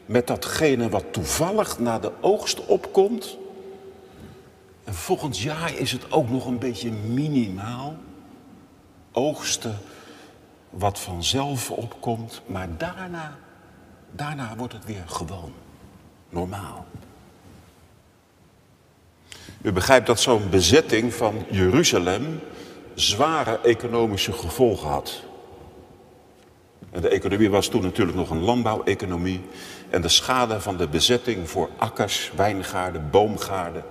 met 0.05 0.27
datgene 0.27 0.89
wat 0.89 1.03
toevallig 1.11 1.79
na 1.79 1.99
de 1.99 2.11
oogst 2.21 2.65
opkomt. 2.65 3.37
En 4.83 4.93
volgend 4.93 5.37
jaar 5.37 5.77
is 5.77 5.91
het 5.91 6.11
ook 6.11 6.29
nog 6.29 6.45
een 6.45 6.59
beetje 6.59 6.91
minimaal. 6.91 7.95
Oogsten 9.11 9.77
wat 10.69 10.99
vanzelf 10.99 11.71
opkomt, 11.71 12.41
maar 12.45 12.77
daarna, 12.77 13.37
daarna 14.11 14.55
wordt 14.57 14.73
het 14.73 14.85
weer 14.85 15.03
gewoon, 15.05 15.53
normaal. 16.29 16.85
U 19.65 19.71
begrijpt 19.71 20.07
dat 20.07 20.19
zo'n 20.19 20.49
bezetting 20.49 21.13
van 21.13 21.45
Jeruzalem 21.49 22.39
zware 22.93 23.59
economische 23.63 24.31
gevolgen 24.31 24.87
had. 24.87 25.21
En 26.91 27.01
de 27.01 27.09
economie 27.09 27.49
was 27.49 27.67
toen 27.67 27.81
natuurlijk 27.81 28.17
nog 28.17 28.29
een 28.29 28.43
landbouweconomie. 28.43 29.41
En 29.89 30.01
de 30.01 30.07
schade 30.07 30.61
van 30.61 30.77
de 30.77 30.87
bezetting 30.87 31.49
voor 31.49 31.69
akkers, 31.77 32.31
wijngaarden, 32.35 33.09
boomgaarden 33.11 33.83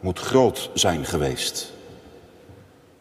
moet 0.00 0.18
groot 0.18 0.70
zijn 0.74 1.04
geweest. 1.04 1.72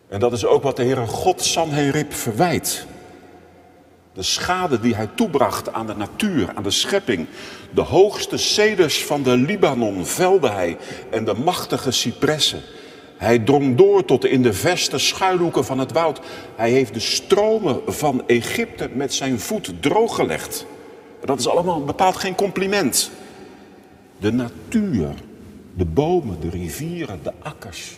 En 0.10 0.20
dat 0.20 0.34
is 0.34 0.46
ook 0.46 0.64
wat 0.64 0.76
de 0.76 0.84
Heere 0.84 1.08
God 1.08 1.42
Sanherib 1.42 2.14
verwijt. 2.14 2.86
De 4.18 4.24
schade 4.24 4.80
die 4.80 4.96
hij 4.96 5.10
toebracht 5.16 5.74
aan 5.74 5.88
de 5.88 5.96
natuur, 5.96 6.52
aan 6.56 6.64
de 6.64 6.72
schepping. 6.72 7.28
De 7.74 7.82
hoogste 7.82 8.38
ceders 8.38 9.04
van 9.04 9.24
de 9.24 9.38
Libanon 9.38 10.06
velde 10.06 10.50
hij 10.50 10.78
en 11.10 11.26
de 11.26 11.34
machtige 11.34 11.92
cipressen. 11.92 12.62
Hij 13.18 13.40
drong 13.40 13.78
door 13.78 14.06
tot 14.06 14.26
in 14.26 14.42
de 14.42 14.54
verste 14.54 14.98
schuilhoeken 14.98 15.66
van 15.66 15.80
het 15.80 15.92
woud. 15.92 16.20
Hij 16.56 16.72
heeft 16.72 16.94
de 16.94 17.00
stromen 17.00 17.82
van 17.86 18.28
Egypte 18.28 18.90
met 18.94 19.14
zijn 19.14 19.40
voet 19.40 19.74
drooggelegd. 19.82 20.66
Dat 21.26 21.40
is 21.40 21.48
allemaal 21.48 21.84
bepaald 21.84 22.16
geen 22.16 22.36
compliment. 22.36 23.12
De 24.20 24.32
natuur, 24.32 25.14
de 25.74 25.86
bomen, 25.86 26.40
de 26.40 26.50
rivieren, 26.50 27.20
de 27.24 27.34
akkers, 27.42 27.98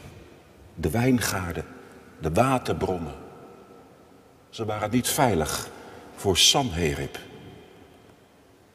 de 0.76 0.90
wijngaarden, 0.90 1.66
de 2.22 2.32
waterbronnen. 2.32 3.14
Ze 4.50 4.66
waren 4.66 4.92
niet 4.92 5.08
veilig 5.08 5.70
voor 6.20 6.38
Sanherib. 6.38 7.20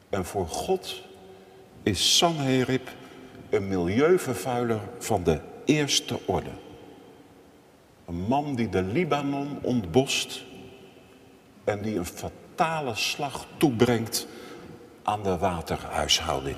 En 0.09 0.25
voor 0.25 0.47
God 0.47 1.01
is 1.83 2.17
Sanherib 2.17 2.89
een 3.49 3.67
milieuvervuiler 3.67 4.79
van 4.99 5.23
de 5.23 5.39
eerste 5.65 6.19
orde. 6.25 6.49
Een 8.05 8.25
man 8.27 8.55
die 8.55 8.69
de 8.69 8.83
Libanon 8.83 9.59
ontbost 9.61 10.43
en 11.63 11.81
die 11.81 11.97
een 11.97 12.05
fatale 12.05 12.95
slag 12.95 13.47
toebrengt 13.57 14.27
aan 15.03 15.23
de 15.23 15.37
waterhuishouding. 15.37 16.57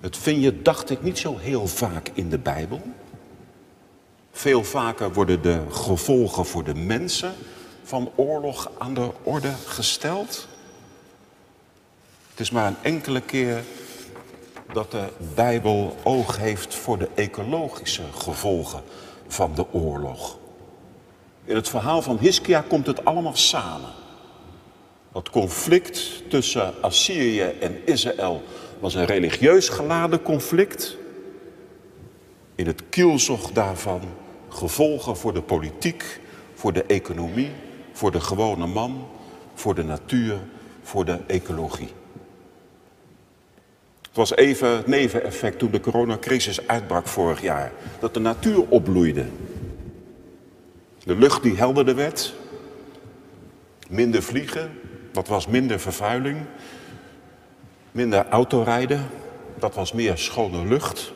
Het 0.00 0.16
vind 0.16 0.42
je, 0.42 0.62
dacht 0.62 0.90
ik, 0.90 1.02
niet 1.02 1.18
zo 1.18 1.36
heel 1.36 1.66
vaak 1.66 2.10
in 2.14 2.28
de 2.28 2.38
Bijbel. 2.38 2.82
Veel 4.30 4.64
vaker 4.64 5.12
worden 5.12 5.42
de 5.42 5.60
gevolgen 5.70 6.46
voor 6.46 6.64
de 6.64 6.74
mensen 6.74 7.34
van 7.90 8.10
oorlog 8.14 8.70
aan 8.78 8.94
de 8.94 9.10
orde 9.22 9.52
gesteld. 9.66 10.48
Het 12.30 12.40
is 12.40 12.50
maar 12.50 12.66
een 12.66 12.76
enkele 12.82 13.20
keer 13.20 13.64
dat 14.72 14.90
de 14.90 15.08
Bijbel 15.34 15.96
oog 16.02 16.36
heeft 16.36 16.74
voor 16.74 16.98
de 16.98 17.08
ecologische 17.14 18.02
gevolgen 18.14 18.82
van 19.26 19.54
de 19.54 19.72
oorlog. 19.72 20.38
In 21.44 21.54
het 21.54 21.68
verhaal 21.68 22.02
van 22.02 22.18
Hiskia 22.18 22.64
komt 22.68 22.86
het 22.86 23.04
allemaal 23.04 23.36
samen. 23.36 23.90
Dat 25.12 25.30
conflict 25.30 26.22
tussen 26.28 26.74
Assyrië 26.82 27.42
en 27.60 27.86
Israël 27.86 28.42
was 28.78 28.94
een 28.94 29.06
religieus 29.06 29.68
geladen 29.68 30.22
conflict. 30.22 30.96
In 32.54 32.66
het 32.66 32.82
kielzog 32.88 33.52
daarvan 33.52 34.00
gevolgen 34.48 35.16
voor 35.16 35.32
de 35.32 35.42
politiek, 35.42 36.20
voor 36.54 36.72
de 36.72 36.84
economie, 36.84 37.50
voor 38.00 38.10
de 38.10 38.20
gewone 38.20 38.66
man, 38.66 39.06
voor 39.54 39.74
de 39.74 39.84
natuur, 39.84 40.38
voor 40.82 41.04
de 41.04 41.18
ecologie. 41.26 41.92
Het 44.02 44.16
was 44.16 44.34
even 44.34 44.68
het 44.76 44.86
neveneffect 44.86 45.58
toen 45.58 45.70
de 45.70 45.80
coronacrisis 45.80 46.66
uitbrak 46.66 47.06
vorig 47.06 47.42
jaar. 47.42 47.72
Dat 47.98 48.14
de 48.14 48.20
natuur 48.20 48.68
opbloeide. 48.68 49.26
De 51.04 51.16
lucht 51.16 51.42
die 51.42 51.56
helderder 51.56 51.94
werd. 51.94 52.34
Minder 53.88 54.22
vliegen, 54.22 54.78
dat 55.12 55.28
was 55.28 55.46
minder 55.46 55.80
vervuiling. 55.80 56.38
Minder 57.92 58.28
autorijden, 58.28 59.06
dat 59.58 59.74
was 59.74 59.92
meer 59.92 60.18
schone 60.18 60.66
lucht. 60.66 61.12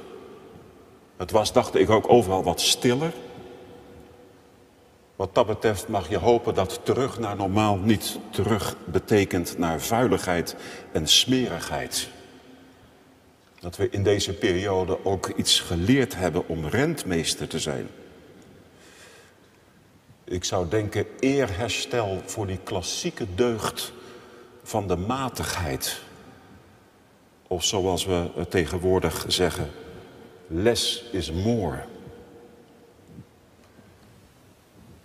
Het 1.16 1.30
was, 1.30 1.52
dacht 1.52 1.74
ik, 1.74 1.90
ook 1.90 2.10
overal 2.10 2.42
wat 2.42 2.60
stiller. 2.60 3.12
Wat 5.16 5.34
dat 5.34 5.46
betreft 5.46 5.88
mag 5.88 6.08
je 6.08 6.18
hopen 6.18 6.54
dat 6.54 6.80
terug 6.82 7.18
naar 7.18 7.36
normaal 7.36 7.76
niet 7.76 8.18
terug 8.30 8.76
betekent 8.84 9.58
naar 9.58 9.80
vuiligheid 9.80 10.56
en 10.92 11.06
smerigheid. 11.06 12.08
Dat 13.60 13.76
we 13.76 13.90
in 13.90 14.02
deze 14.02 14.32
periode 14.32 15.04
ook 15.04 15.28
iets 15.28 15.60
geleerd 15.60 16.14
hebben 16.16 16.48
om 16.48 16.66
rentmeester 16.66 17.48
te 17.48 17.58
zijn. 17.58 17.88
Ik 20.24 20.44
zou 20.44 20.68
denken 20.68 21.06
eerherstel 21.20 22.22
voor 22.24 22.46
die 22.46 22.58
klassieke 22.64 23.26
deugd 23.34 23.92
van 24.62 24.88
de 24.88 24.96
matigheid. 24.96 26.00
Of 27.46 27.64
zoals 27.64 28.04
we 28.04 28.30
tegenwoordig 28.48 29.24
zeggen, 29.28 29.70
less 30.46 31.04
is 31.12 31.32
more. 31.32 31.84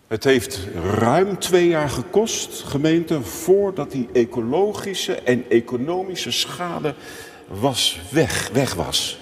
Het 0.09 0.23
heeft 0.23 0.59
ruim 0.93 1.39
twee 1.39 1.67
jaar 1.67 1.89
gekost, 1.89 2.63
gemeente, 2.63 3.21
voordat 3.21 3.91
die 3.91 4.09
ecologische 4.13 5.15
en 5.15 5.49
economische 5.49 6.31
schade 6.31 6.95
was 7.47 7.99
weg, 8.11 8.49
weg 8.53 8.73
was. 8.73 9.19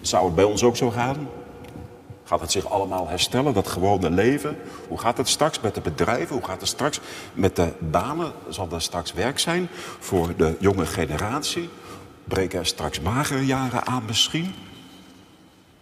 Zou 0.00 0.24
het 0.24 0.34
bij 0.34 0.44
ons 0.44 0.62
ook 0.62 0.76
zo 0.76 0.90
gaan? 0.90 1.28
Gaat 2.24 2.40
het 2.40 2.52
zich 2.52 2.70
allemaal 2.70 3.08
herstellen, 3.08 3.54
dat 3.54 3.68
gewone 3.68 4.10
leven? 4.10 4.56
Hoe 4.88 4.98
gaat 4.98 5.16
het 5.16 5.28
straks 5.28 5.60
met 5.60 5.74
de 5.74 5.80
bedrijven? 5.80 6.36
Hoe 6.36 6.44
gaat 6.44 6.60
het 6.60 6.68
straks 6.68 7.00
met 7.34 7.56
de 7.56 7.72
banen? 7.78 8.32
Zal 8.48 8.68
er 8.72 8.82
straks 8.82 9.12
werk 9.12 9.38
zijn 9.38 9.68
voor 9.98 10.36
de 10.36 10.56
jonge 10.58 10.86
generatie? 10.86 11.68
Breken 12.24 12.58
er 12.58 12.66
straks 12.66 13.00
magere 13.00 13.46
jaren 13.46 13.86
aan 13.86 14.04
misschien? 14.06 14.54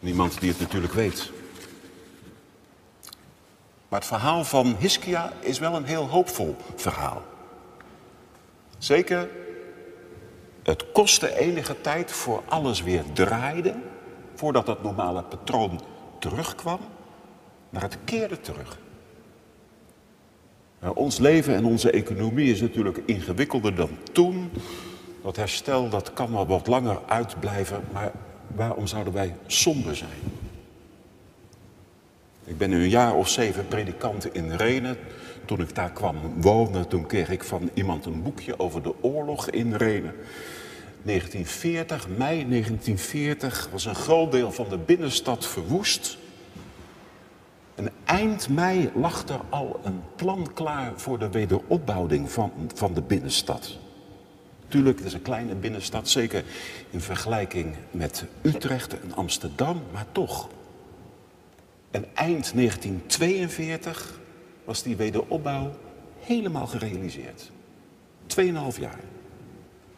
Niemand 0.00 0.40
die 0.40 0.50
het 0.50 0.61
natuurlijk 0.61 0.92
weet. 0.92 1.30
Maar 3.90 3.99
het 4.00 4.09
verhaal 4.09 4.44
van 4.44 4.76
Hiskia 4.78 5.32
is 5.40 5.59
wel 5.59 5.75
een 5.75 5.85
heel 5.85 6.06
hoopvol 6.06 6.56
verhaal. 6.76 7.23
Zeker, 8.78 9.28
het 10.62 10.92
kostte 10.92 11.38
enige 11.38 11.80
tijd 11.80 12.12
voor 12.12 12.42
alles 12.49 12.82
weer 12.82 13.04
draaide, 13.12 13.75
voordat 14.35 14.66
het 14.66 14.82
normale 14.82 15.23
patroon 15.23 15.80
terugkwam, 16.18 16.78
maar 17.70 17.82
het 17.82 17.99
keerde 18.04 18.40
terug. 18.40 18.78
Nou, 20.80 20.97
ons 20.97 21.18
leven 21.18 21.54
en 21.54 21.64
onze 21.64 21.90
economie 21.90 22.52
is 22.52 22.61
natuurlijk 22.61 23.02
ingewikkelder 23.06 23.75
dan 23.75 23.90
toen. 24.12 24.50
Dat 25.23 25.37
herstel 25.37 25.88
dat 25.88 26.12
kan 26.12 26.32
wel 26.32 26.47
wat 26.47 26.66
langer 26.66 26.99
uitblijven, 27.06 27.85
maar 27.92 28.12
waarom 28.47 28.87
zouden 28.87 29.12
wij 29.12 29.37
somber 29.47 29.97
zijn? 29.97 30.50
Ik 32.44 32.59
ben 32.59 32.70
nu 32.70 32.82
een 32.82 32.88
jaar 32.88 33.14
of 33.14 33.28
zeven 33.28 33.68
predikant 33.68 34.35
in 34.35 34.52
Renen. 34.52 34.97
Toen 35.44 35.61
ik 35.61 35.75
daar 35.75 35.92
kwam 35.92 36.16
wonen, 36.37 36.88
toen 36.88 37.06
kreeg 37.06 37.30
ik 37.30 37.44
van 37.44 37.70
iemand 37.75 38.06
een 38.06 38.23
boekje 38.23 38.59
over 38.59 38.82
de 38.82 38.94
oorlog 39.00 39.50
in 39.50 39.75
Renen. 39.75 40.14
1940, 41.02 42.09
mei 42.09 42.49
1940, 42.49 43.68
was 43.73 43.85
een 43.85 43.94
groot 43.94 44.32
deel 44.32 44.52
van 44.52 44.68
de 44.68 44.78
binnenstad 44.78 45.47
verwoest. 45.47 46.18
En 47.75 47.90
eind 48.04 48.49
mei 48.49 48.90
lag 48.94 49.28
er 49.28 49.40
al 49.49 49.80
een 49.85 50.02
plan 50.16 50.50
klaar 50.54 50.92
voor 50.97 51.18
de 51.18 51.30
wederopbouwing 51.30 52.30
van, 52.30 52.52
van 52.75 52.94
de 52.94 53.02
binnenstad. 53.02 53.78
Tuurlijk, 54.68 54.99
het 54.99 55.06
is 55.06 55.12
een 55.12 55.23
kleine 55.23 55.54
binnenstad, 55.54 56.09
zeker 56.09 56.44
in 56.90 57.00
vergelijking 57.00 57.75
met 57.90 58.25
Utrecht 58.42 59.00
en 59.00 59.14
Amsterdam, 59.14 59.82
maar 59.92 60.06
toch. 60.12 60.49
En 61.90 62.04
eind 62.14 62.52
1942 62.54 64.18
was 64.64 64.82
die 64.82 64.97
wederopbouw 64.97 65.70
helemaal 66.20 66.66
gerealiseerd. 66.66 67.50
Tweeënhalf 68.26 68.78
jaar. 68.78 69.00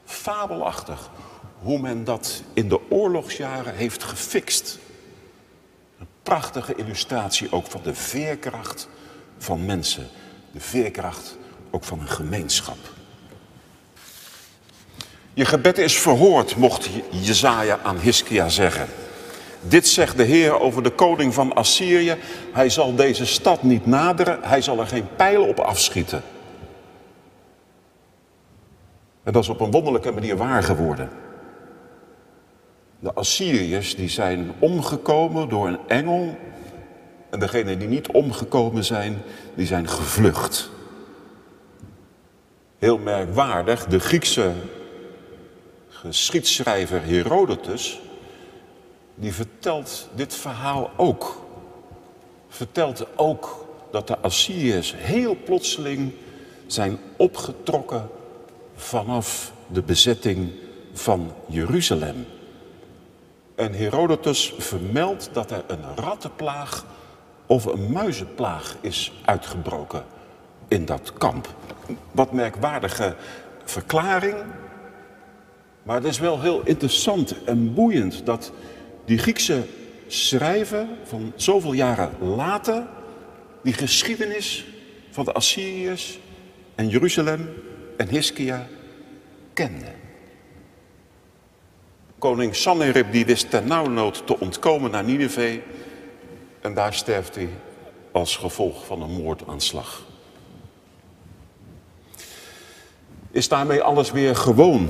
Fabelachtig 0.05 1.11
hoe 1.63 1.79
men 1.79 2.05
dat 2.05 2.43
in 2.53 2.69
de 2.69 2.91
oorlogsjaren 2.91 3.75
heeft 3.75 4.03
gefixt. 4.03 4.79
Een 5.99 6.07
prachtige 6.23 6.75
illustratie 6.75 7.53
ook 7.53 7.67
van 7.67 7.81
de 7.83 7.95
veerkracht 7.95 8.89
van 9.39 9.65
mensen. 9.65 10.09
De 10.53 10.61
veerkracht 10.61 11.37
ook 11.71 11.85
van 11.85 12.01
een 12.01 12.09
gemeenschap. 12.09 12.79
Je 15.35 15.45
gebed 15.45 15.79
is 15.79 15.99
verhoord, 15.99 16.57
mocht 16.57 16.89
Jezaja 17.11 17.79
aan 17.83 17.99
Hiskia 17.99 18.49
zeggen. 18.49 18.89
Dit 19.63 19.89
zegt 19.89 20.17
de 20.17 20.23
Heer 20.23 20.61
over 20.61 20.83
de 20.83 20.91
koning 20.91 21.35
van 21.35 21.55
Assyrië. 21.55 22.17
Hij 22.53 22.69
zal 22.69 22.95
deze 22.95 23.27
stad 23.27 23.63
niet 23.63 23.87
naderen, 23.87 24.39
hij 24.43 24.61
zal 24.61 24.81
er 24.81 24.87
geen 24.87 25.07
pijl 25.17 25.45
op 25.45 25.59
afschieten. 25.59 26.23
En 29.23 29.33
dat 29.33 29.43
is 29.43 29.49
op 29.49 29.61
een 29.61 29.71
wonderlijke 29.71 30.13
manier 30.13 30.37
waar 30.37 30.63
geworden. 30.63 31.11
De 32.99 33.13
Assyriërs 33.13 33.97
die 33.97 34.09
zijn 34.09 34.53
omgekomen 34.59 35.49
door 35.49 35.67
een 35.67 35.79
engel. 35.89 36.37
En 37.31 37.39
degenen 37.39 37.79
die 37.79 37.89
niet 37.89 38.09
omgekomen 38.09 38.85
zijn, 38.85 39.23
die 39.55 39.67
zijn 39.67 39.89
gevlucht. 39.89 40.71
Heel 42.79 42.99
merkwaardig, 42.99 43.87
de 43.87 44.01
Griekse 44.01 44.53
geschiedschrijver 45.89 47.05
Herodotus 47.05 48.01
die 49.15 49.33
vertelt 49.33 50.09
dit 50.15 50.35
verhaal 50.35 50.91
ook. 50.97 51.41
Vertelt 52.49 53.07
ook 53.17 53.67
dat 53.91 54.07
de 54.07 54.19
Assyriërs 54.19 54.95
heel 54.97 55.37
plotseling 55.45 56.13
zijn 56.67 56.99
opgetrokken 57.17 58.09
vanaf 58.75 59.53
de 59.67 59.83
bezetting 59.83 60.53
van 60.93 61.33
Jeruzalem. 61.47 62.27
En 63.55 63.73
Herodotus 63.73 64.55
vermeldt 64.59 65.29
dat 65.33 65.51
er 65.51 65.65
een 65.67 65.97
rattenplaag 65.97 66.87
of 67.47 67.65
een 67.65 67.93
muizenplaag 67.93 68.77
is 68.81 69.13
uitgebroken 69.25 70.05
in 70.69 70.85
dat 70.85 71.13
kamp. 71.13 71.49
Wat 72.13 72.33
merkwaardige 72.33 73.17
verklaring. 73.65 74.37
Maar 75.83 75.97
het 75.97 76.05
is 76.05 76.19
wel 76.19 76.41
heel 76.41 76.61
interessant 76.65 77.45
en 77.45 77.75
boeiend 77.75 78.27
dat 78.27 78.53
die 79.05 79.19
Griekse 79.19 79.67
schrijver 80.07 80.87
van 81.05 81.33
zoveel 81.37 81.73
jaren 81.73 82.11
later 82.21 82.87
die 83.63 83.73
geschiedenis 83.73 84.67
van 85.11 85.25
de 85.25 85.33
Assyriërs 85.33 86.19
en 86.75 86.89
Jeruzalem 86.89 87.49
en 87.97 88.09
Hiskia 88.09 88.67
kende. 89.53 89.93
Koning 92.19 92.55
Sanherib 92.55 93.13
die 93.13 93.25
wist 93.27 93.51
ternauwernood 93.51 94.27
te 94.27 94.39
ontkomen 94.39 94.91
naar 94.91 95.05
Nineveh 95.05 95.61
en 96.61 96.75
daar 96.75 96.95
sterft 96.95 97.35
hij 97.35 97.49
als 98.13 98.37
gevolg 98.37 98.87
van 98.87 99.03
een 99.03 99.11
moordaanslag. 99.11 100.03
Is 103.31 103.49
daarmee 103.49 103.83
alles 103.83 104.11
weer 104.11 104.37
gewoon? 104.37 104.89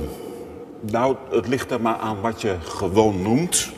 Nou, 0.81 1.15
het 1.29 1.47
ligt 1.47 1.71
er 1.71 1.81
maar 1.81 1.97
aan 1.97 2.21
wat 2.21 2.41
je 2.41 2.57
gewoon 2.61 3.21
noemt. 3.21 3.71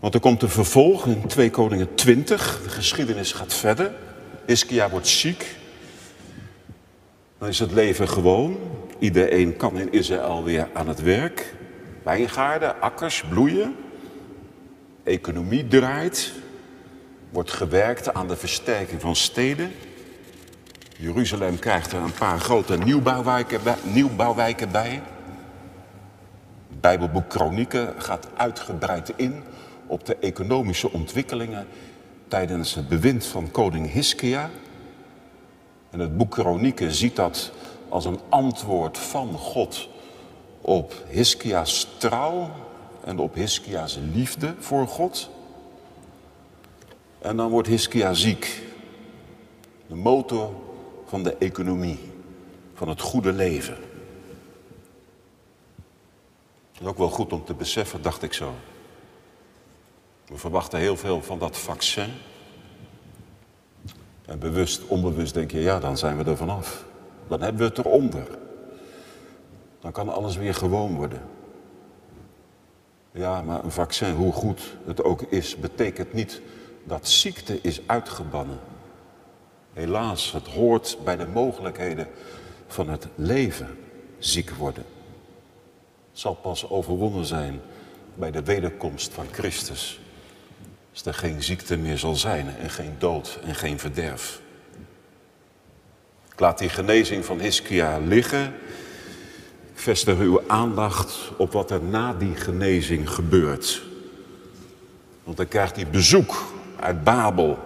Want 0.00 0.14
er 0.14 0.20
komt 0.20 0.42
een 0.42 0.48
vervolg 0.48 1.06
in 1.06 1.26
2 1.26 1.50
Koningen 1.50 1.94
20. 1.94 2.60
De 2.62 2.68
geschiedenis 2.68 3.32
gaat 3.32 3.54
verder. 3.54 3.92
Hiskia 4.46 4.90
wordt 4.90 5.06
ziek. 5.06 5.56
Dan 7.38 7.48
is 7.48 7.58
het 7.58 7.72
leven 7.72 8.08
gewoon. 8.08 8.58
Iedereen 8.98 9.56
kan 9.56 9.78
in 9.78 9.92
Israël 9.92 10.44
weer 10.44 10.68
aan 10.72 10.88
het 10.88 11.02
werk. 11.02 11.54
Wijngaarden, 12.02 12.80
akkers 12.80 13.24
bloeien. 13.28 13.76
Economie 15.04 15.68
draait. 15.68 16.32
Wordt 17.30 17.52
gewerkt 17.52 18.14
aan 18.14 18.28
de 18.28 18.36
versterking 18.36 19.00
van 19.00 19.16
steden. 19.16 19.72
Jeruzalem 20.96 21.58
krijgt 21.58 21.92
er 21.92 22.00
een 22.00 22.12
paar 22.12 22.40
grote 22.40 22.78
nieuwbouwwijken 22.78 23.62
bij. 23.62 23.76
Nieuwbouwwijken 23.82 24.70
bij. 24.70 25.02
Bijbelboek 26.80 27.28
Kronieken 27.28 27.94
gaat 27.98 28.28
uitgebreid 28.36 29.12
in 29.16 29.42
op 29.90 30.06
de 30.06 30.16
economische 30.16 30.92
ontwikkelingen 30.92 31.66
tijdens 32.28 32.74
het 32.74 32.88
bewind 32.88 33.26
van 33.26 33.50
koning 33.50 33.92
Hiskia. 33.92 34.50
En 35.90 35.98
het 35.98 36.16
boek 36.16 36.30
Kronieken 36.30 36.92
ziet 36.92 37.16
dat 37.16 37.52
als 37.88 38.04
een 38.04 38.20
antwoord 38.28 38.98
van 38.98 39.32
God 39.32 39.88
op 40.60 41.04
Hiskia's 41.08 41.88
trouw 41.98 42.50
en 43.04 43.18
op 43.18 43.34
Hiskia's 43.34 43.98
liefde 44.12 44.54
voor 44.58 44.88
God. 44.88 45.30
En 47.18 47.36
dan 47.36 47.50
wordt 47.50 47.68
Hiskia 47.68 48.14
ziek. 48.14 48.62
De 49.86 49.94
motor 49.94 50.50
van 51.06 51.22
de 51.22 51.36
economie, 51.36 51.98
van 52.74 52.88
het 52.88 53.00
goede 53.00 53.32
leven. 53.32 53.76
Dat 56.72 56.82
is 56.82 56.86
ook 56.86 56.98
wel 56.98 57.10
goed 57.10 57.32
om 57.32 57.44
te 57.44 57.54
beseffen, 57.54 58.02
dacht 58.02 58.22
ik 58.22 58.32
zo. 58.32 58.54
We 60.30 60.36
verwachten 60.36 60.78
heel 60.78 60.96
veel 60.96 61.22
van 61.22 61.38
dat 61.38 61.58
vaccin. 61.58 62.08
En 64.26 64.38
bewust, 64.38 64.86
onbewust 64.86 65.34
denk 65.34 65.50
je, 65.50 65.60
ja, 65.60 65.78
dan 65.78 65.98
zijn 65.98 66.16
we 66.16 66.30
er 66.30 66.36
vanaf. 66.36 66.84
Dan 67.28 67.40
hebben 67.40 67.60
we 67.60 67.68
het 67.68 67.78
eronder. 67.78 68.38
Dan 69.80 69.92
kan 69.92 70.08
alles 70.08 70.36
weer 70.36 70.54
gewoon 70.54 70.94
worden. 70.94 71.22
Ja, 73.12 73.42
maar 73.42 73.64
een 73.64 73.70
vaccin, 73.70 74.14
hoe 74.14 74.32
goed 74.32 74.76
het 74.84 75.04
ook 75.04 75.22
is, 75.22 75.56
betekent 75.56 76.12
niet 76.12 76.40
dat 76.84 77.08
ziekte 77.08 77.58
is 77.62 77.80
uitgebannen. 77.86 78.58
Helaas, 79.72 80.32
het 80.32 80.46
hoort 80.46 80.98
bij 81.04 81.16
de 81.16 81.26
mogelijkheden 81.26 82.08
van 82.66 82.88
het 82.88 83.06
leven 83.14 83.78
ziek 84.18 84.50
worden. 84.50 84.84
Het 86.10 86.18
zal 86.20 86.34
pas 86.34 86.70
overwonnen 86.70 87.24
zijn 87.24 87.60
bij 88.14 88.30
de 88.30 88.42
wederkomst 88.42 89.12
van 89.12 89.26
Christus. 89.32 90.00
Als 91.04 91.08
er 91.08 91.28
geen 91.28 91.42
ziekte 91.42 91.76
meer 91.76 91.98
zal 91.98 92.14
zijn 92.14 92.56
en 92.58 92.70
geen 92.70 92.94
dood 92.98 93.38
en 93.44 93.54
geen 93.54 93.78
verderf. 93.78 94.40
Ik 96.32 96.40
laat 96.40 96.58
die 96.58 96.68
genezing 96.68 97.24
van 97.24 97.40
Hiskia 97.40 97.98
liggen. 97.98 98.44
Ik 99.72 99.78
vestig 99.78 100.18
uw 100.18 100.42
aandacht 100.46 101.30
op 101.36 101.52
wat 101.52 101.70
er 101.70 101.82
na 101.82 102.14
die 102.14 102.34
genezing 102.34 103.10
gebeurt. 103.10 103.82
Want 105.24 105.36
dan 105.36 105.48
krijgt 105.48 105.76
hij 105.76 105.86
bezoek 105.86 106.52
uit 106.80 107.04
Babel. 107.04 107.58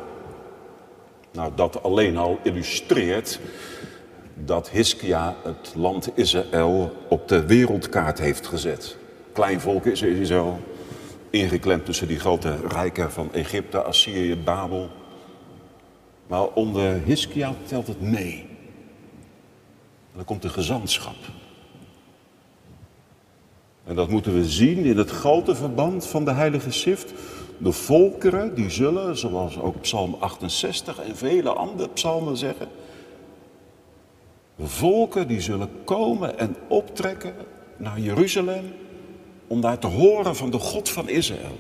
Nou, 1.33 1.53
dat 1.55 1.83
alleen 1.83 2.17
al 2.17 2.39
illustreert 2.43 3.41
dat 4.35 4.69
Hiskia 4.69 5.37
het 5.43 5.73
land 5.75 6.09
Israël 6.15 7.05
op 7.09 7.29
de 7.29 7.47
wereldkaart 7.47 8.19
heeft 8.19 8.47
gezet. 8.47 8.97
Klein 9.33 9.61
volk 9.61 9.85
is 9.85 10.03
Israël, 10.03 10.61
ingeklemd 11.35 11.85
tussen 11.85 12.09
die 12.09 12.19
grote 12.19 12.57
rijken 12.69 13.13
van 13.13 13.33
Egypte, 13.33 13.83
Assyrië, 13.83 14.37
Babel. 14.37 14.91
Maar 16.27 16.47
onder 16.47 17.03
Hiskia 17.05 17.55
telt 17.67 17.87
het 17.87 18.01
mee. 18.01 18.47
En 20.11 20.21
dan 20.21 20.25
komt 20.25 20.43
de 20.43 20.49
gezantschap. 20.49 21.17
En 23.85 23.95
dat 23.95 24.09
moeten 24.09 24.35
we 24.35 24.45
zien 24.45 24.85
in 24.85 24.99
het 24.99 25.11
grote 25.11 25.55
verband 25.55 26.07
van 26.07 26.25
de 26.25 26.33
Heilige 26.33 26.71
Schrift. 26.71 27.13
De 27.59 27.73
volkeren 27.73 28.55
die 28.55 28.71
zullen, 28.71 29.17
zoals 29.17 29.59
ook 29.59 29.81
Psalm 29.81 30.17
68 30.19 31.01
en 31.01 31.17
vele 31.17 31.51
andere 31.51 31.89
psalmen 31.89 32.37
zeggen, 32.37 32.69
de 34.57 34.67
volken 34.67 35.29
die 35.29 35.41
zullen 35.41 35.69
komen 35.85 36.39
en 36.39 36.57
optrekken 36.69 37.35
naar 37.77 38.01
Jeruzalem 38.01 38.73
om 39.47 39.61
daar 39.61 39.79
te 39.79 39.87
horen 39.87 40.37
van 40.37 40.51
de 40.51 40.59
God 40.59 40.89
van 40.89 41.09
Israël. 41.09 41.59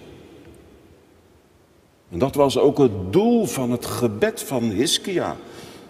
En 2.10 2.18
dat 2.18 2.34
was 2.34 2.58
ook 2.58 2.78
het 2.78 3.12
doel 3.12 3.46
van 3.46 3.70
het 3.70 3.86
gebed 3.86 4.42
van 4.42 4.62
Hiskia. 4.62 5.36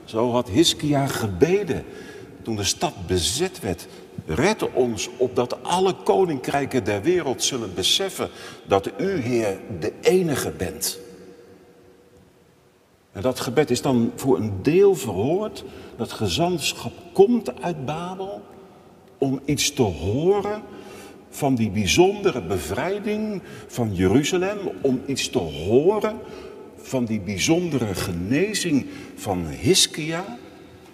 Zo 0.04 0.30
had 0.30 0.48
Hiskia 0.48 1.06
gebeden 1.06 1.84
toen 2.42 2.56
de 2.56 2.64
stad 2.64 3.06
bezet 3.06 3.60
werd. 3.60 3.86
Red 4.26 4.72
ons 4.72 5.08
opdat 5.16 5.62
alle 5.62 5.94
koninkrijken 6.04 6.84
der 6.84 7.02
wereld 7.02 7.42
zullen 7.42 7.74
beseffen 7.74 8.28
dat 8.66 8.90
u, 8.98 9.20
Heer, 9.20 9.58
de 9.80 9.92
enige 10.00 10.50
bent. 10.50 10.98
En 13.12 13.22
dat 13.22 13.40
gebed 13.40 13.70
is 13.70 13.82
dan 13.82 14.12
voor 14.14 14.36
een 14.36 14.52
deel 14.62 14.94
verhoord. 14.94 15.64
Dat 15.96 16.12
gezantschap 16.12 16.92
komt 17.12 17.62
uit 17.62 17.84
Babel 17.84 18.42
om 19.18 19.40
iets 19.44 19.72
te 19.72 19.82
horen 19.82 20.62
van 21.34 21.54
die 21.54 21.70
bijzondere 21.70 22.42
bevrijding 22.42 23.42
van 23.66 23.94
Jeruzalem. 23.94 24.58
Om 24.80 25.02
iets 25.06 25.28
te 25.28 25.38
horen 25.38 26.18
van 26.76 27.04
die 27.04 27.20
bijzondere 27.20 27.94
genezing 27.94 28.86
van 29.14 29.46
Hiskia. 29.46 30.38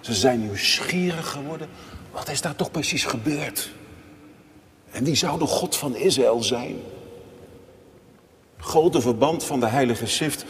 Ze 0.00 0.14
zijn 0.14 0.40
nieuwsgierig 0.40 1.28
geworden. 1.30 1.68
Wat 2.12 2.28
is 2.28 2.40
daar 2.40 2.56
toch 2.56 2.70
precies 2.70 3.04
gebeurd? 3.04 3.70
En 4.90 5.04
wie 5.04 5.14
zou 5.14 5.38
de 5.38 5.46
God 5.46 5.76
van 5.76 5.96
Israël 5.96 6.42
zijn? 6.42 6.76
grote 8.60 9.00
verband 9.00 9.44
van 9.44 9.60
de 9.60 9.66
Heilige 9.66 10.06
Schrift 10.06 10.44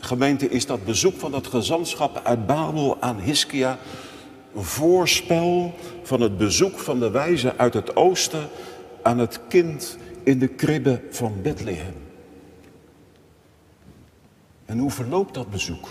gemeente, 0.00 0.48
is 0.48 0.66
dat 0.66 0.84
bezoek 0.84 1.18
van 1.18 1.30
dat 1.30 1.46
gezantschap 1.46 2.20
uit 2.24 2.46
Babel 2.46 2.96
aan 3.00 3.18
Hiskia 3.18 3.78
een 4.54 4.64
voorspel 4.64 5.74
van 6.02 6.20
het 6.20 6.36
bezoek 6.36 6.78
van 6.78 7.00
de 7.00 7.10
wijze 7.10 7.56
uit 7.56 7.74
het 7.74 7.96
oosten 7.96 8.48
aan 9.06 9.18
het 9.18 9.40
kind 9.48 9.98
in 10.22 10.38
de 10.38 10.48
kribbe 10.48 11.02
van 11.10 11.42
Bethlehem. 11.42 11.94
En 14.64 14.78
hoe 14.78 14.90
verloopt 14.90 15.34
dat 15.34 15.50
bezoek? 15.50 15.88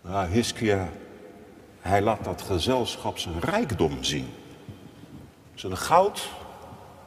Nou, 0.00 0.28
Hiskia, 0.28 0.88
hij 1.80 2.02
laat 2.02 2.24
dat 2.24 2.42
gezelschap 2.42 3.18
zijn 3.18 3.40
rijkdom 3.40 4.04
zien. 4.04 4.26
Zijn 5.54 5.76
goud, 5.76 6.28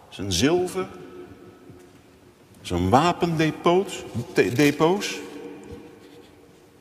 zijn 0.10 0.32
zilver, 0.32 0.88
zijn 2.62 2.90
wapendepots. 2.90 4.04
Depots. 4.34 5.20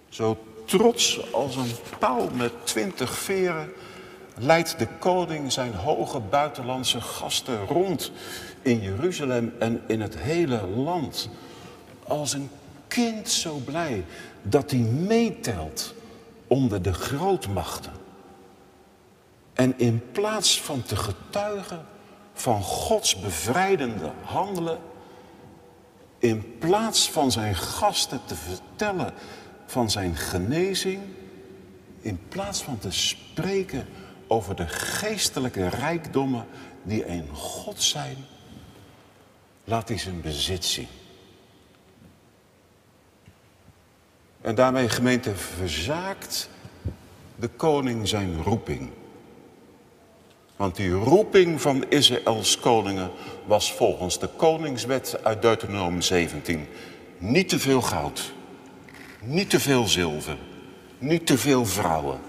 Zo 0.08 0.44
trots 0.64 1.32
als 1.32 1.56
een 1.56 1.72
pauw 1.98 2.28
met 2.30 2.52
twintig 2.66 3.18
veren 3.18 3.72
leidt 4.38 4.78
de 4.78 4.88
koning 4.98 5.52
zijn 5.52 5.74
hoge 5.74 6.20
buitenlandse 6.20 7.00
gasten 7.00 7.66
rond 7.66 8.12
in 8.62 8.80
Jeruzalem 8.80 9.54
en 9.58 9.82
in 9.86 10.00
het 10.00 10.18
hele 10.18 10.66
land. 10.66 11.28
Als 12.06 12.32
een 12.32 12.50
kind 12.88 13.30
zo 13.30 13.56
blij 13.64 14.04
dat 14.42 14.70
hij 14.70 14.80
meetelt 14.80 15.94
onder 16.46 16.82
de 16.82 16.92
grootmachten. 16.92 17.92
En 19.52 19.74
in 19.76 20.02
plaats 20.12 20.60
van 20.60 20.82
te 20.82 20.96
getuigen 20.96 21.86
van 22.32 22.62
Gods 22.62 23.20
bevrijdende 23.20 24.10
handelen, 24.24 24.78
in 26.18 26.58
plaats 26.58 27.10
van 27.10 27.32
zijn 27.32 27.54
gasten 27.54 28.20
te 28.24 28.34
vertellen 28.34 29.12
van 29.66 29.90
zijn 29.90 30.16
genezing, 30.16 31.02
in 32.00 32.20
plaats 32.28 32.62
van 32.62 32.78
te 32.78 32.90
spreken 32.90 33.86
over 34.28 34.56
de 34.56 34.68
geestelijke 34.68 35.68
rijkdommen 35.68 36.46
die 36.82 37.08
een 37.08 37.28
God 37.32 37.82
zijn, 37.82 38.16
laat 39.64 39.88
hij 39.88 39.98
zijn 39.98 40.20
bezit 40.20 40.64
zien. 40.64 40.88
En 44.40 44.54
daarmee 44.54 44.88
gemeente 44.88 45.34
verzaakt 45.34 46.48
de 47.36 47.48
koning 47.48 48.08
zijn 48.08 48.42
roeping. 48.42 48.90
Want 50.56 50.76
die 50.76 50.92
roeping 50.92 51.60
van 51.60 51.84
Israëls 51.88 52.58
koningen 52.58 53.10
was 53.46 53.72
volgens 53.72 54.18
de 54.18 54.28
koningswet 54.36 55.24
uit 55.24 55.42
Deuteronomium 55.42 56.02
17 56.02 56.66
niet 57.18 57.48
te 57.48 57.58
veel 57.58 57.82
goud, 57.82 58.32
niet 59.20 59.50
te 59.50 59.60
veel 59.60 59.86
zilver, 59.86 60.36
niet 60.98 61.26
te 61.26 61.38
veel 61.38 61.66
vrouwen, 61.66 62.20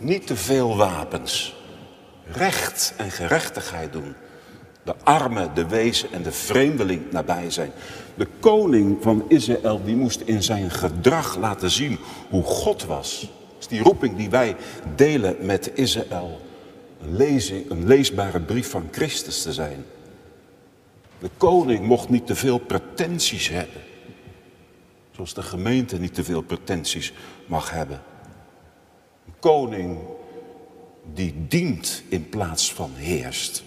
niet 0.00 0.26
te 0.26 0.36
veel 0.36 0.76
wapens. 0.76 1.54
Recht 2.32 2.94
en 2.96 3.10
gerechtigheid 3.10 3.92
doen. 3.92 4.14
De 4.82 4.94
armen, 5.04 5.54
de 5.54 5.66
wezen 5.66 6.12
en 6.12 6.22
de 6.22 6.32
vreemdeling 6.32 7.12
nabij 7.12 7.50
zijn. 7.50 7.72
De 8.14 8.26
koning 8.40 8.96
van 9.00 9.24
Israël 9.28 9.84
die 9.84 9.96
moest 9.96 10.20
in 10.20 10.42
zijn 10.42 10.70
gedrag 10.70 11.36
laten 11.36 11.70
zien 11.70 11.98
hoe 12.28 12.42
God 12.42 12.84
was. 12.84 13.20
Dat 13.20 13.58
is 13.58 13.66
die 13.66 13.82
roeping 13.82 14.16
die 14.16 14.30
wij 14.30 14.56
delen 14.94 15.36
met 15.40 15.70
Israël 15.74 16.40
een, 17.00 17.64
een 17.68 17.86
leesbare 17.86 18.40
brief 18.40 18.70
van 18.70 18.88
Christus 18.90 19.42
te 19.42 19.52
zijn. 19.52 19.84
De 21.18 21.30
koning 21.36 21.86
mocht 21.86 22.08
niet 22.08 22.26
te 22.26 22.34
veel 22.34 22.58
pretenties 22.58 23.48
hebben. 23.48 23.82
Zoals 25.10 25.34
de 25.34 25.42
gemeente 25.42 25.98
niet 25.98 26.14
te 26.14 26.24
veel 26.24 26.42
pretenties 26.42 27.12
mag 27.46 27.70
hebben. 27.70 28.02
Koning 29.38 29.98
die 31.14 31.34
dient 31.48 32.02
in 32.08 32.28
plaats 32.28 32.72
van 32.72 32.90
heerst. 32.94 33.62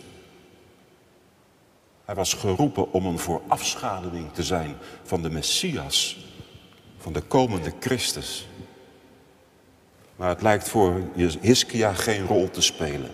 Hij 2.06 2.16
was 2.16 2.34
geroepen 2.34 2.92
om 2.92 3.06
een 3.06 3.20
voorafschaduwing 3.20 4.34
te 4.34 4.44
zijn 4.44 4.76
van 5.04 5.22
de 5.22 5.30
Messias, 5.30 6.26
van 6.98 7.14
de 7.14 7.22
komende 7.22 7.74
Christus. 7.80 8.48
Maar 10.16 10.30
het 10.30 10.42
lijkt 10.42 10.70
voor 10.70 11.02
Hiskia 11.42 11.94
geen 11.94 12.26
rol 12.26 12.50
te 12.50 12.62
spelen. 12.62 13.12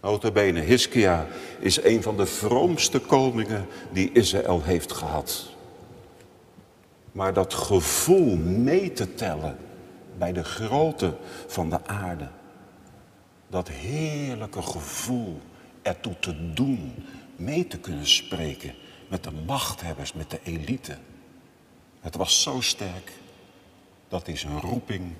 Notabene, 0.00 0.60
Hiskia 0.60 1.26
is 1.58 1.84
een 1.84 2.02
van 2.02 2.16
de 2.16 2.26
vroomste 2.26 2.98
koningen 2.98 3.66
die 3.92 4.12
Israël 4.12 4.62
heeft 4.62 4.92
gehad. 4.92 5.50
Maar 7.12 7.32
dat 7.32 7.54
gevoel 7.54 8.36
mee 8.36 8.92
te 8.92 9.14
tellen 9.14 9.56
bij 10.22 10.32
de 10.32 10.44
grootte 10.44 11.16
van 11.46 11.70
de 11.70 11.86
aarde, 11.86 12.28
dat 13.48 13.68
heerlijke 13.68 14.62
gevoel 14.62 15.40
ertoe 15.82 16.18
te 16.18 16.52
doen, 16.52 17.06
mee 17.36 17.66
te 17.66 17.78
kunnen 17.78 18.06
spreken 18.06 18.74
met 19.08 19.24
de 19.24 19.30
machthebbers, 19.46 20.12
met 20.12 20.30
de 20.30 20.38
elite. 20.42 20.96
Het 22.00 22.16
was 22.16 22.42
zo 22.42 22.60
sterk 22.60 23.12
dat 24.08 24.26
hij 24.26 24.36
zijn 24.36 24.60
roeping 24.60 25.12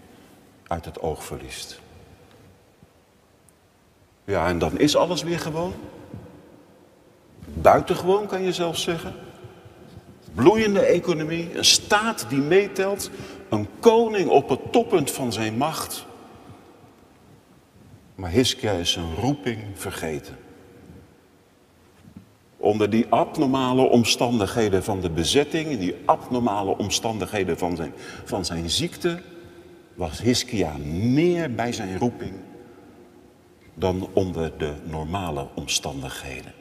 uit 0.67 0.85
het 0.85 1.01
oog 1.01 1.25
verliest. 1.25 1.81
Ja, 4.25 4.47
en 4.47 4.59
dan 4.59 4.79
is 4.79 4.97
alles 4.97 5.23
weer 5.23 5.41
gewoon. 5.41 5.75
Buitengewoon 7.45 8.27
kan 8.27 8.43
je 8.43 8.53
zelfs 8.53 8.83
zeggen. 8.83 9.15
Bloeiende 10.35 10.81
economie, 10.81 11.57
een 11.57 11.65
staat 11.65 12.27
die 12.29 12.39
meetelt, 12.39 13.11
een 13.53 13.69
koning 13.81 14.29
op 14.29 14.49
het 14.49 14.73
toppunt 14.73 15.11
van 15.11 15.33
zijn 15.33 15.57
macht. 15.57 16.07
Maar 18.15 18.31
Hiskia 18.31 18.73
is 18.73 18.93
zijn 18.93 19.15
roeping 19.15 19.59
vergeten. 19.75 20.37
Onder 22.57 22.91
die 22.91 23.07
abnormale 23.09 23.83
omstandigheden 23.83 24.85
van 24.85 25.01
de 25.01 25.11
bezetting, 25.11 25.79
die 25.79 25.95
abnormale 26.05 26.79
omstandigheden 26.79 27.59
van 27.59 27.77
zijn, 27.77 27.93
van 28.25 28.45
zijn 28.45 28.71
ziekte, 28.71 29.23
was 29.95 30.21
Hiskia 30.21 30.77
meer 30.93 31.55
bij 31.55 31.73
zijn 31.73 31.99
roeping 31.99 32.35
dan 33.75 34.09
onder 34.13 34.59
de 34.59 34.73
normale 34.85 35.47
omstandigheden. 35.55 36.53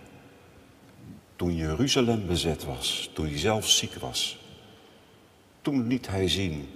Toen 1.35 1.55
Jeruzalem 1.55 2.27
bezet 2.27 2.65
was, 2.65 3.09
toen 3.13 3.25
hij 3.25 3.37
zelf 3.37 3.69
ziek 3.69 3.93
was, 3.93 4.39
toen 5.61 5.87
liet 5.87 6.07
hij 6.07 6.27
zien 6.27 6.67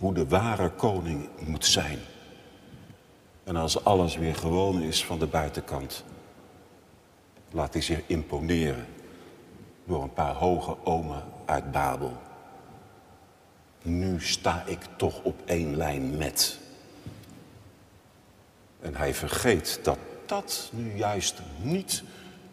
hoe 0.00 0.14
de 0.14 0.28
ware 0.28 0.70
koning 0.70 1.28
moet 1.46 1.66
zijn. 1.66 1.98
En 3.44 3.56
als 3.56 3.84
alles 3.84 4.16
weer 4.16 4.34
gewoon 4.34 4.82
is 4.82 5.04
van 5.04 5.18
de 5.18 5.26
buitenkant, 5.26 6.04
laat 7.50 7.72
hij 7.72 7.82
zich 7.82 8.00
imponeren 8.06 8.86
door 9.84 10.02
een 10.02 10.12
paar 10.12 10.34
hoge 10.34 10.76
omen 10.84 11.22
uit 11.44 11.72
Babel. 11.72 12.16
Nu 13.82 14.20
sta 14.20 14.64
ik 14.66 14.78
toch 14.96 15.22
op 15.22 15.40
één 15.44 15.76
lijn 15.76 16.16
met. 16.16 16.58
En 18.80 18.96
hij 18.96 19.14
vergeet 19.14 19.80
dat 19.82 19.98
dat 20.26 20.70
nu 20.72 20.96
juist 20.96 21.40
niet 21.62 22.02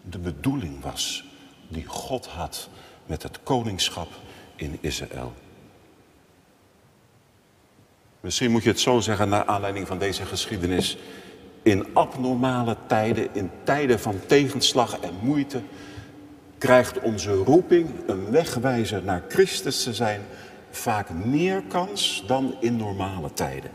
de 0.02 0.20
bedoeling 0.20 0.82
was 0.82 1.26
die 1.68 1.86
God 1.86 2.26
had 2.26 2.70
met 3.06 3.24
het 3.24 3.44
koningschap 3.44 4.10
in 4.56 4.78
Israël. 4.82 5.34
Misschien 8.28 8.52
moet 8.52 8.64
je 8.64 8.70
het 8.70 8.80
zo 8.80 9.00
zeggen 9.00 9.30
naar 9.30 9.46
aanleiding 9.46 9.88
van 9.88 9.98
deze 9.98 10.26
geschiedenis. 10.26 10.98
In 11.64 11.86
abnormale 11.94 12.78
tijden, 12.88 13.28
in 13.32 13.50
tijden 13.64 14.00
van 14.00 14.20
tegenslag 14.26 15.00
en 15.00 15.14
moeite, 15.22 15.62
krijgt 16.58 17.00
onze 17.00 17.34
roeping 17.34 17.90
een 18.08 18.32
wegwijzer 18.32 19.04
naar 19.04 19.24
Christus 19.28 19.84
te 19.84 19.94
zijn 19.94 20.22
vaak 20.72 21.10
meer 21.10 21.64
kans 21.68 22.24
dan 22.28 22.56
in 22.60 22.76
normale 22.76 23.34
tijden. 23.34 23.72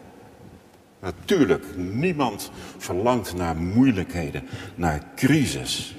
Natuurlijk, 1.00 1.76
niemand 1.76 2.50
verlangt 2.78 3.34
naar 3.34 3.56
moeilijkheden, 3.56 4.48
naar 4.74 5.02
crisis. 5.16 5.94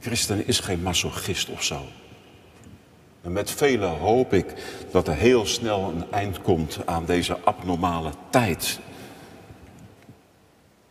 Christen 0.00 0.46
is 0.46 0.60
geen 0.60 0.82
masochist 0.82 1.48
of 1.48 1.62
zo. 1.62 1.80
En 3.28 3.34
met 3.34 3.50
velen 3.50 3.98
hoop 3.98 4.32
ik 4.32 4.54
dat 4.90 5.08
er 5.08 5.14
heel 5.14 5.46
snel 5.46 5.88
een 5.88 6.12
eind 6.12 6.42
komt 6.42 6.78
aan 6.84 7.04
deze 7.04 7.38
abnormale 7.44 8.10
tijd. 8.30 8.80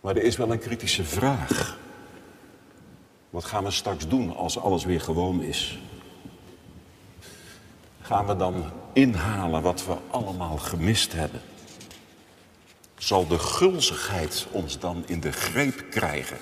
Maar 0.02 0.16
er 0.16 0.24
is 0.24 0.38
wel 0.38 0.52
een 0.52 0.60
kritische 0.60 1.04
vraag. 1.04 1.78
Wat 3.30 3.46
gaan 3.46 3.64
we 3.64 3.72
straks 3.72 4.08
doen 4.08 4.36
als 4.36 4.60
alles 4.60 4.86
weer 4.86 5.02
gewoon 5.02 5.42
is? 5.42 5.80
Gaan 8.02 8.26
we 8.26 8.36
dan 8.36 8.64
inhalen 8.94 9.62
wat 9.62 9.86
we 9.86 9.96
allemaal 10.12 10.58
gemist 10.58 11.14
hebben? 11.14 11.42
Zal 12.98 13.28
de 13.28 13.40
gulzigheid 13.40 14.48
ons 14.52 14.80
dan 14.80 15.04
in 15.08 15.20
de 15.20 15.32
greep 15.32 15.86
krijgen? 15.90 16.38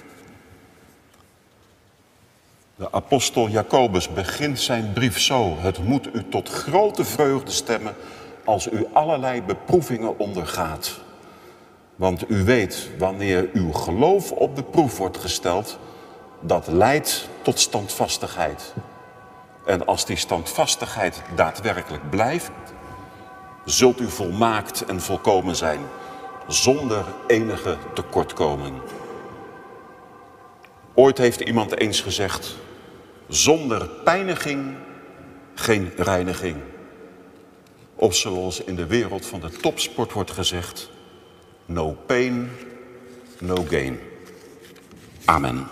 De 2.78 2.92
apostel 2.92 3.48
Jacobus 3.48 4.14
begint 4.14 4.60
zijn 4.60 4.94
brief 4.94 5.20
zo. 5.20 5.56
Het 5.58 5.84
moet 5.84 6.16
u 6.16 6.30
tot 6.30 6.50
grote 6.50 7.06
vreugde 7.06 7.52
stemmen 7.52 7.96
als 8.44 8.72
u 8.72 8.86
allerlei 8.94 9.42
beproevingen 9.42 10.20
ondergaat. 10.20 11.00
Want 11.96 12.30
u 12.30 12.44
weet, 12.44 12.90
wanneer 12.98 13.50
uw 13.54 13.72
geloof 13.72 14.32
op 14.32 14.56
de 14.56 14.64
proef 14.64 14.98
wordt 14.98 15.18
gesteld, 15.18 15.80
dat 16.42 16.68
leidt 16.68 17.30
tot 17.42 17.60
standvastigheid. 17.60 18.74
En 19.66 19.86
als 19.86 20.06
die 20.06 20.18
standvastigheid 20.18 21.22
daadwerkelijk 21.36 22.10
blijft, 22.10 22.52
zult 23.66 24.00
u 24.00 24.10
volmaakt 24.10 24.86
en 24.86 25.02
volkomen 25.02 25.56
zijn, 25.56 25.80
zonder 26.48 27.06
enige 27.28 27.78
tekortkoming. 27.94 28.76
Ooit 30.96 31.18
heeft 31.18 31.40
iemand 31.40 31.80
eens 31.80 32.02
gezegd, 32.02 32.56
zonder 33.28 33.90
pijniging 34.04 34.76
geen 35.56 35.92
reiniging. 35.96 36.56
Of 37.96 38.16
zoals 38.16 38.64
in 38.64 38.76
de 38.76 38.86
wereld 38.86 39.26
van 39.26 39.40
de 39.40 39.50
topsport 39.50 40.12
wordt 40.12 40.32
gezegd, 40.32 40.90
no 41.66 41.98
pain, 42.06 42.50
no 43.40 43.66
gain. 43.70 44.00
Amen. 45.26 45.68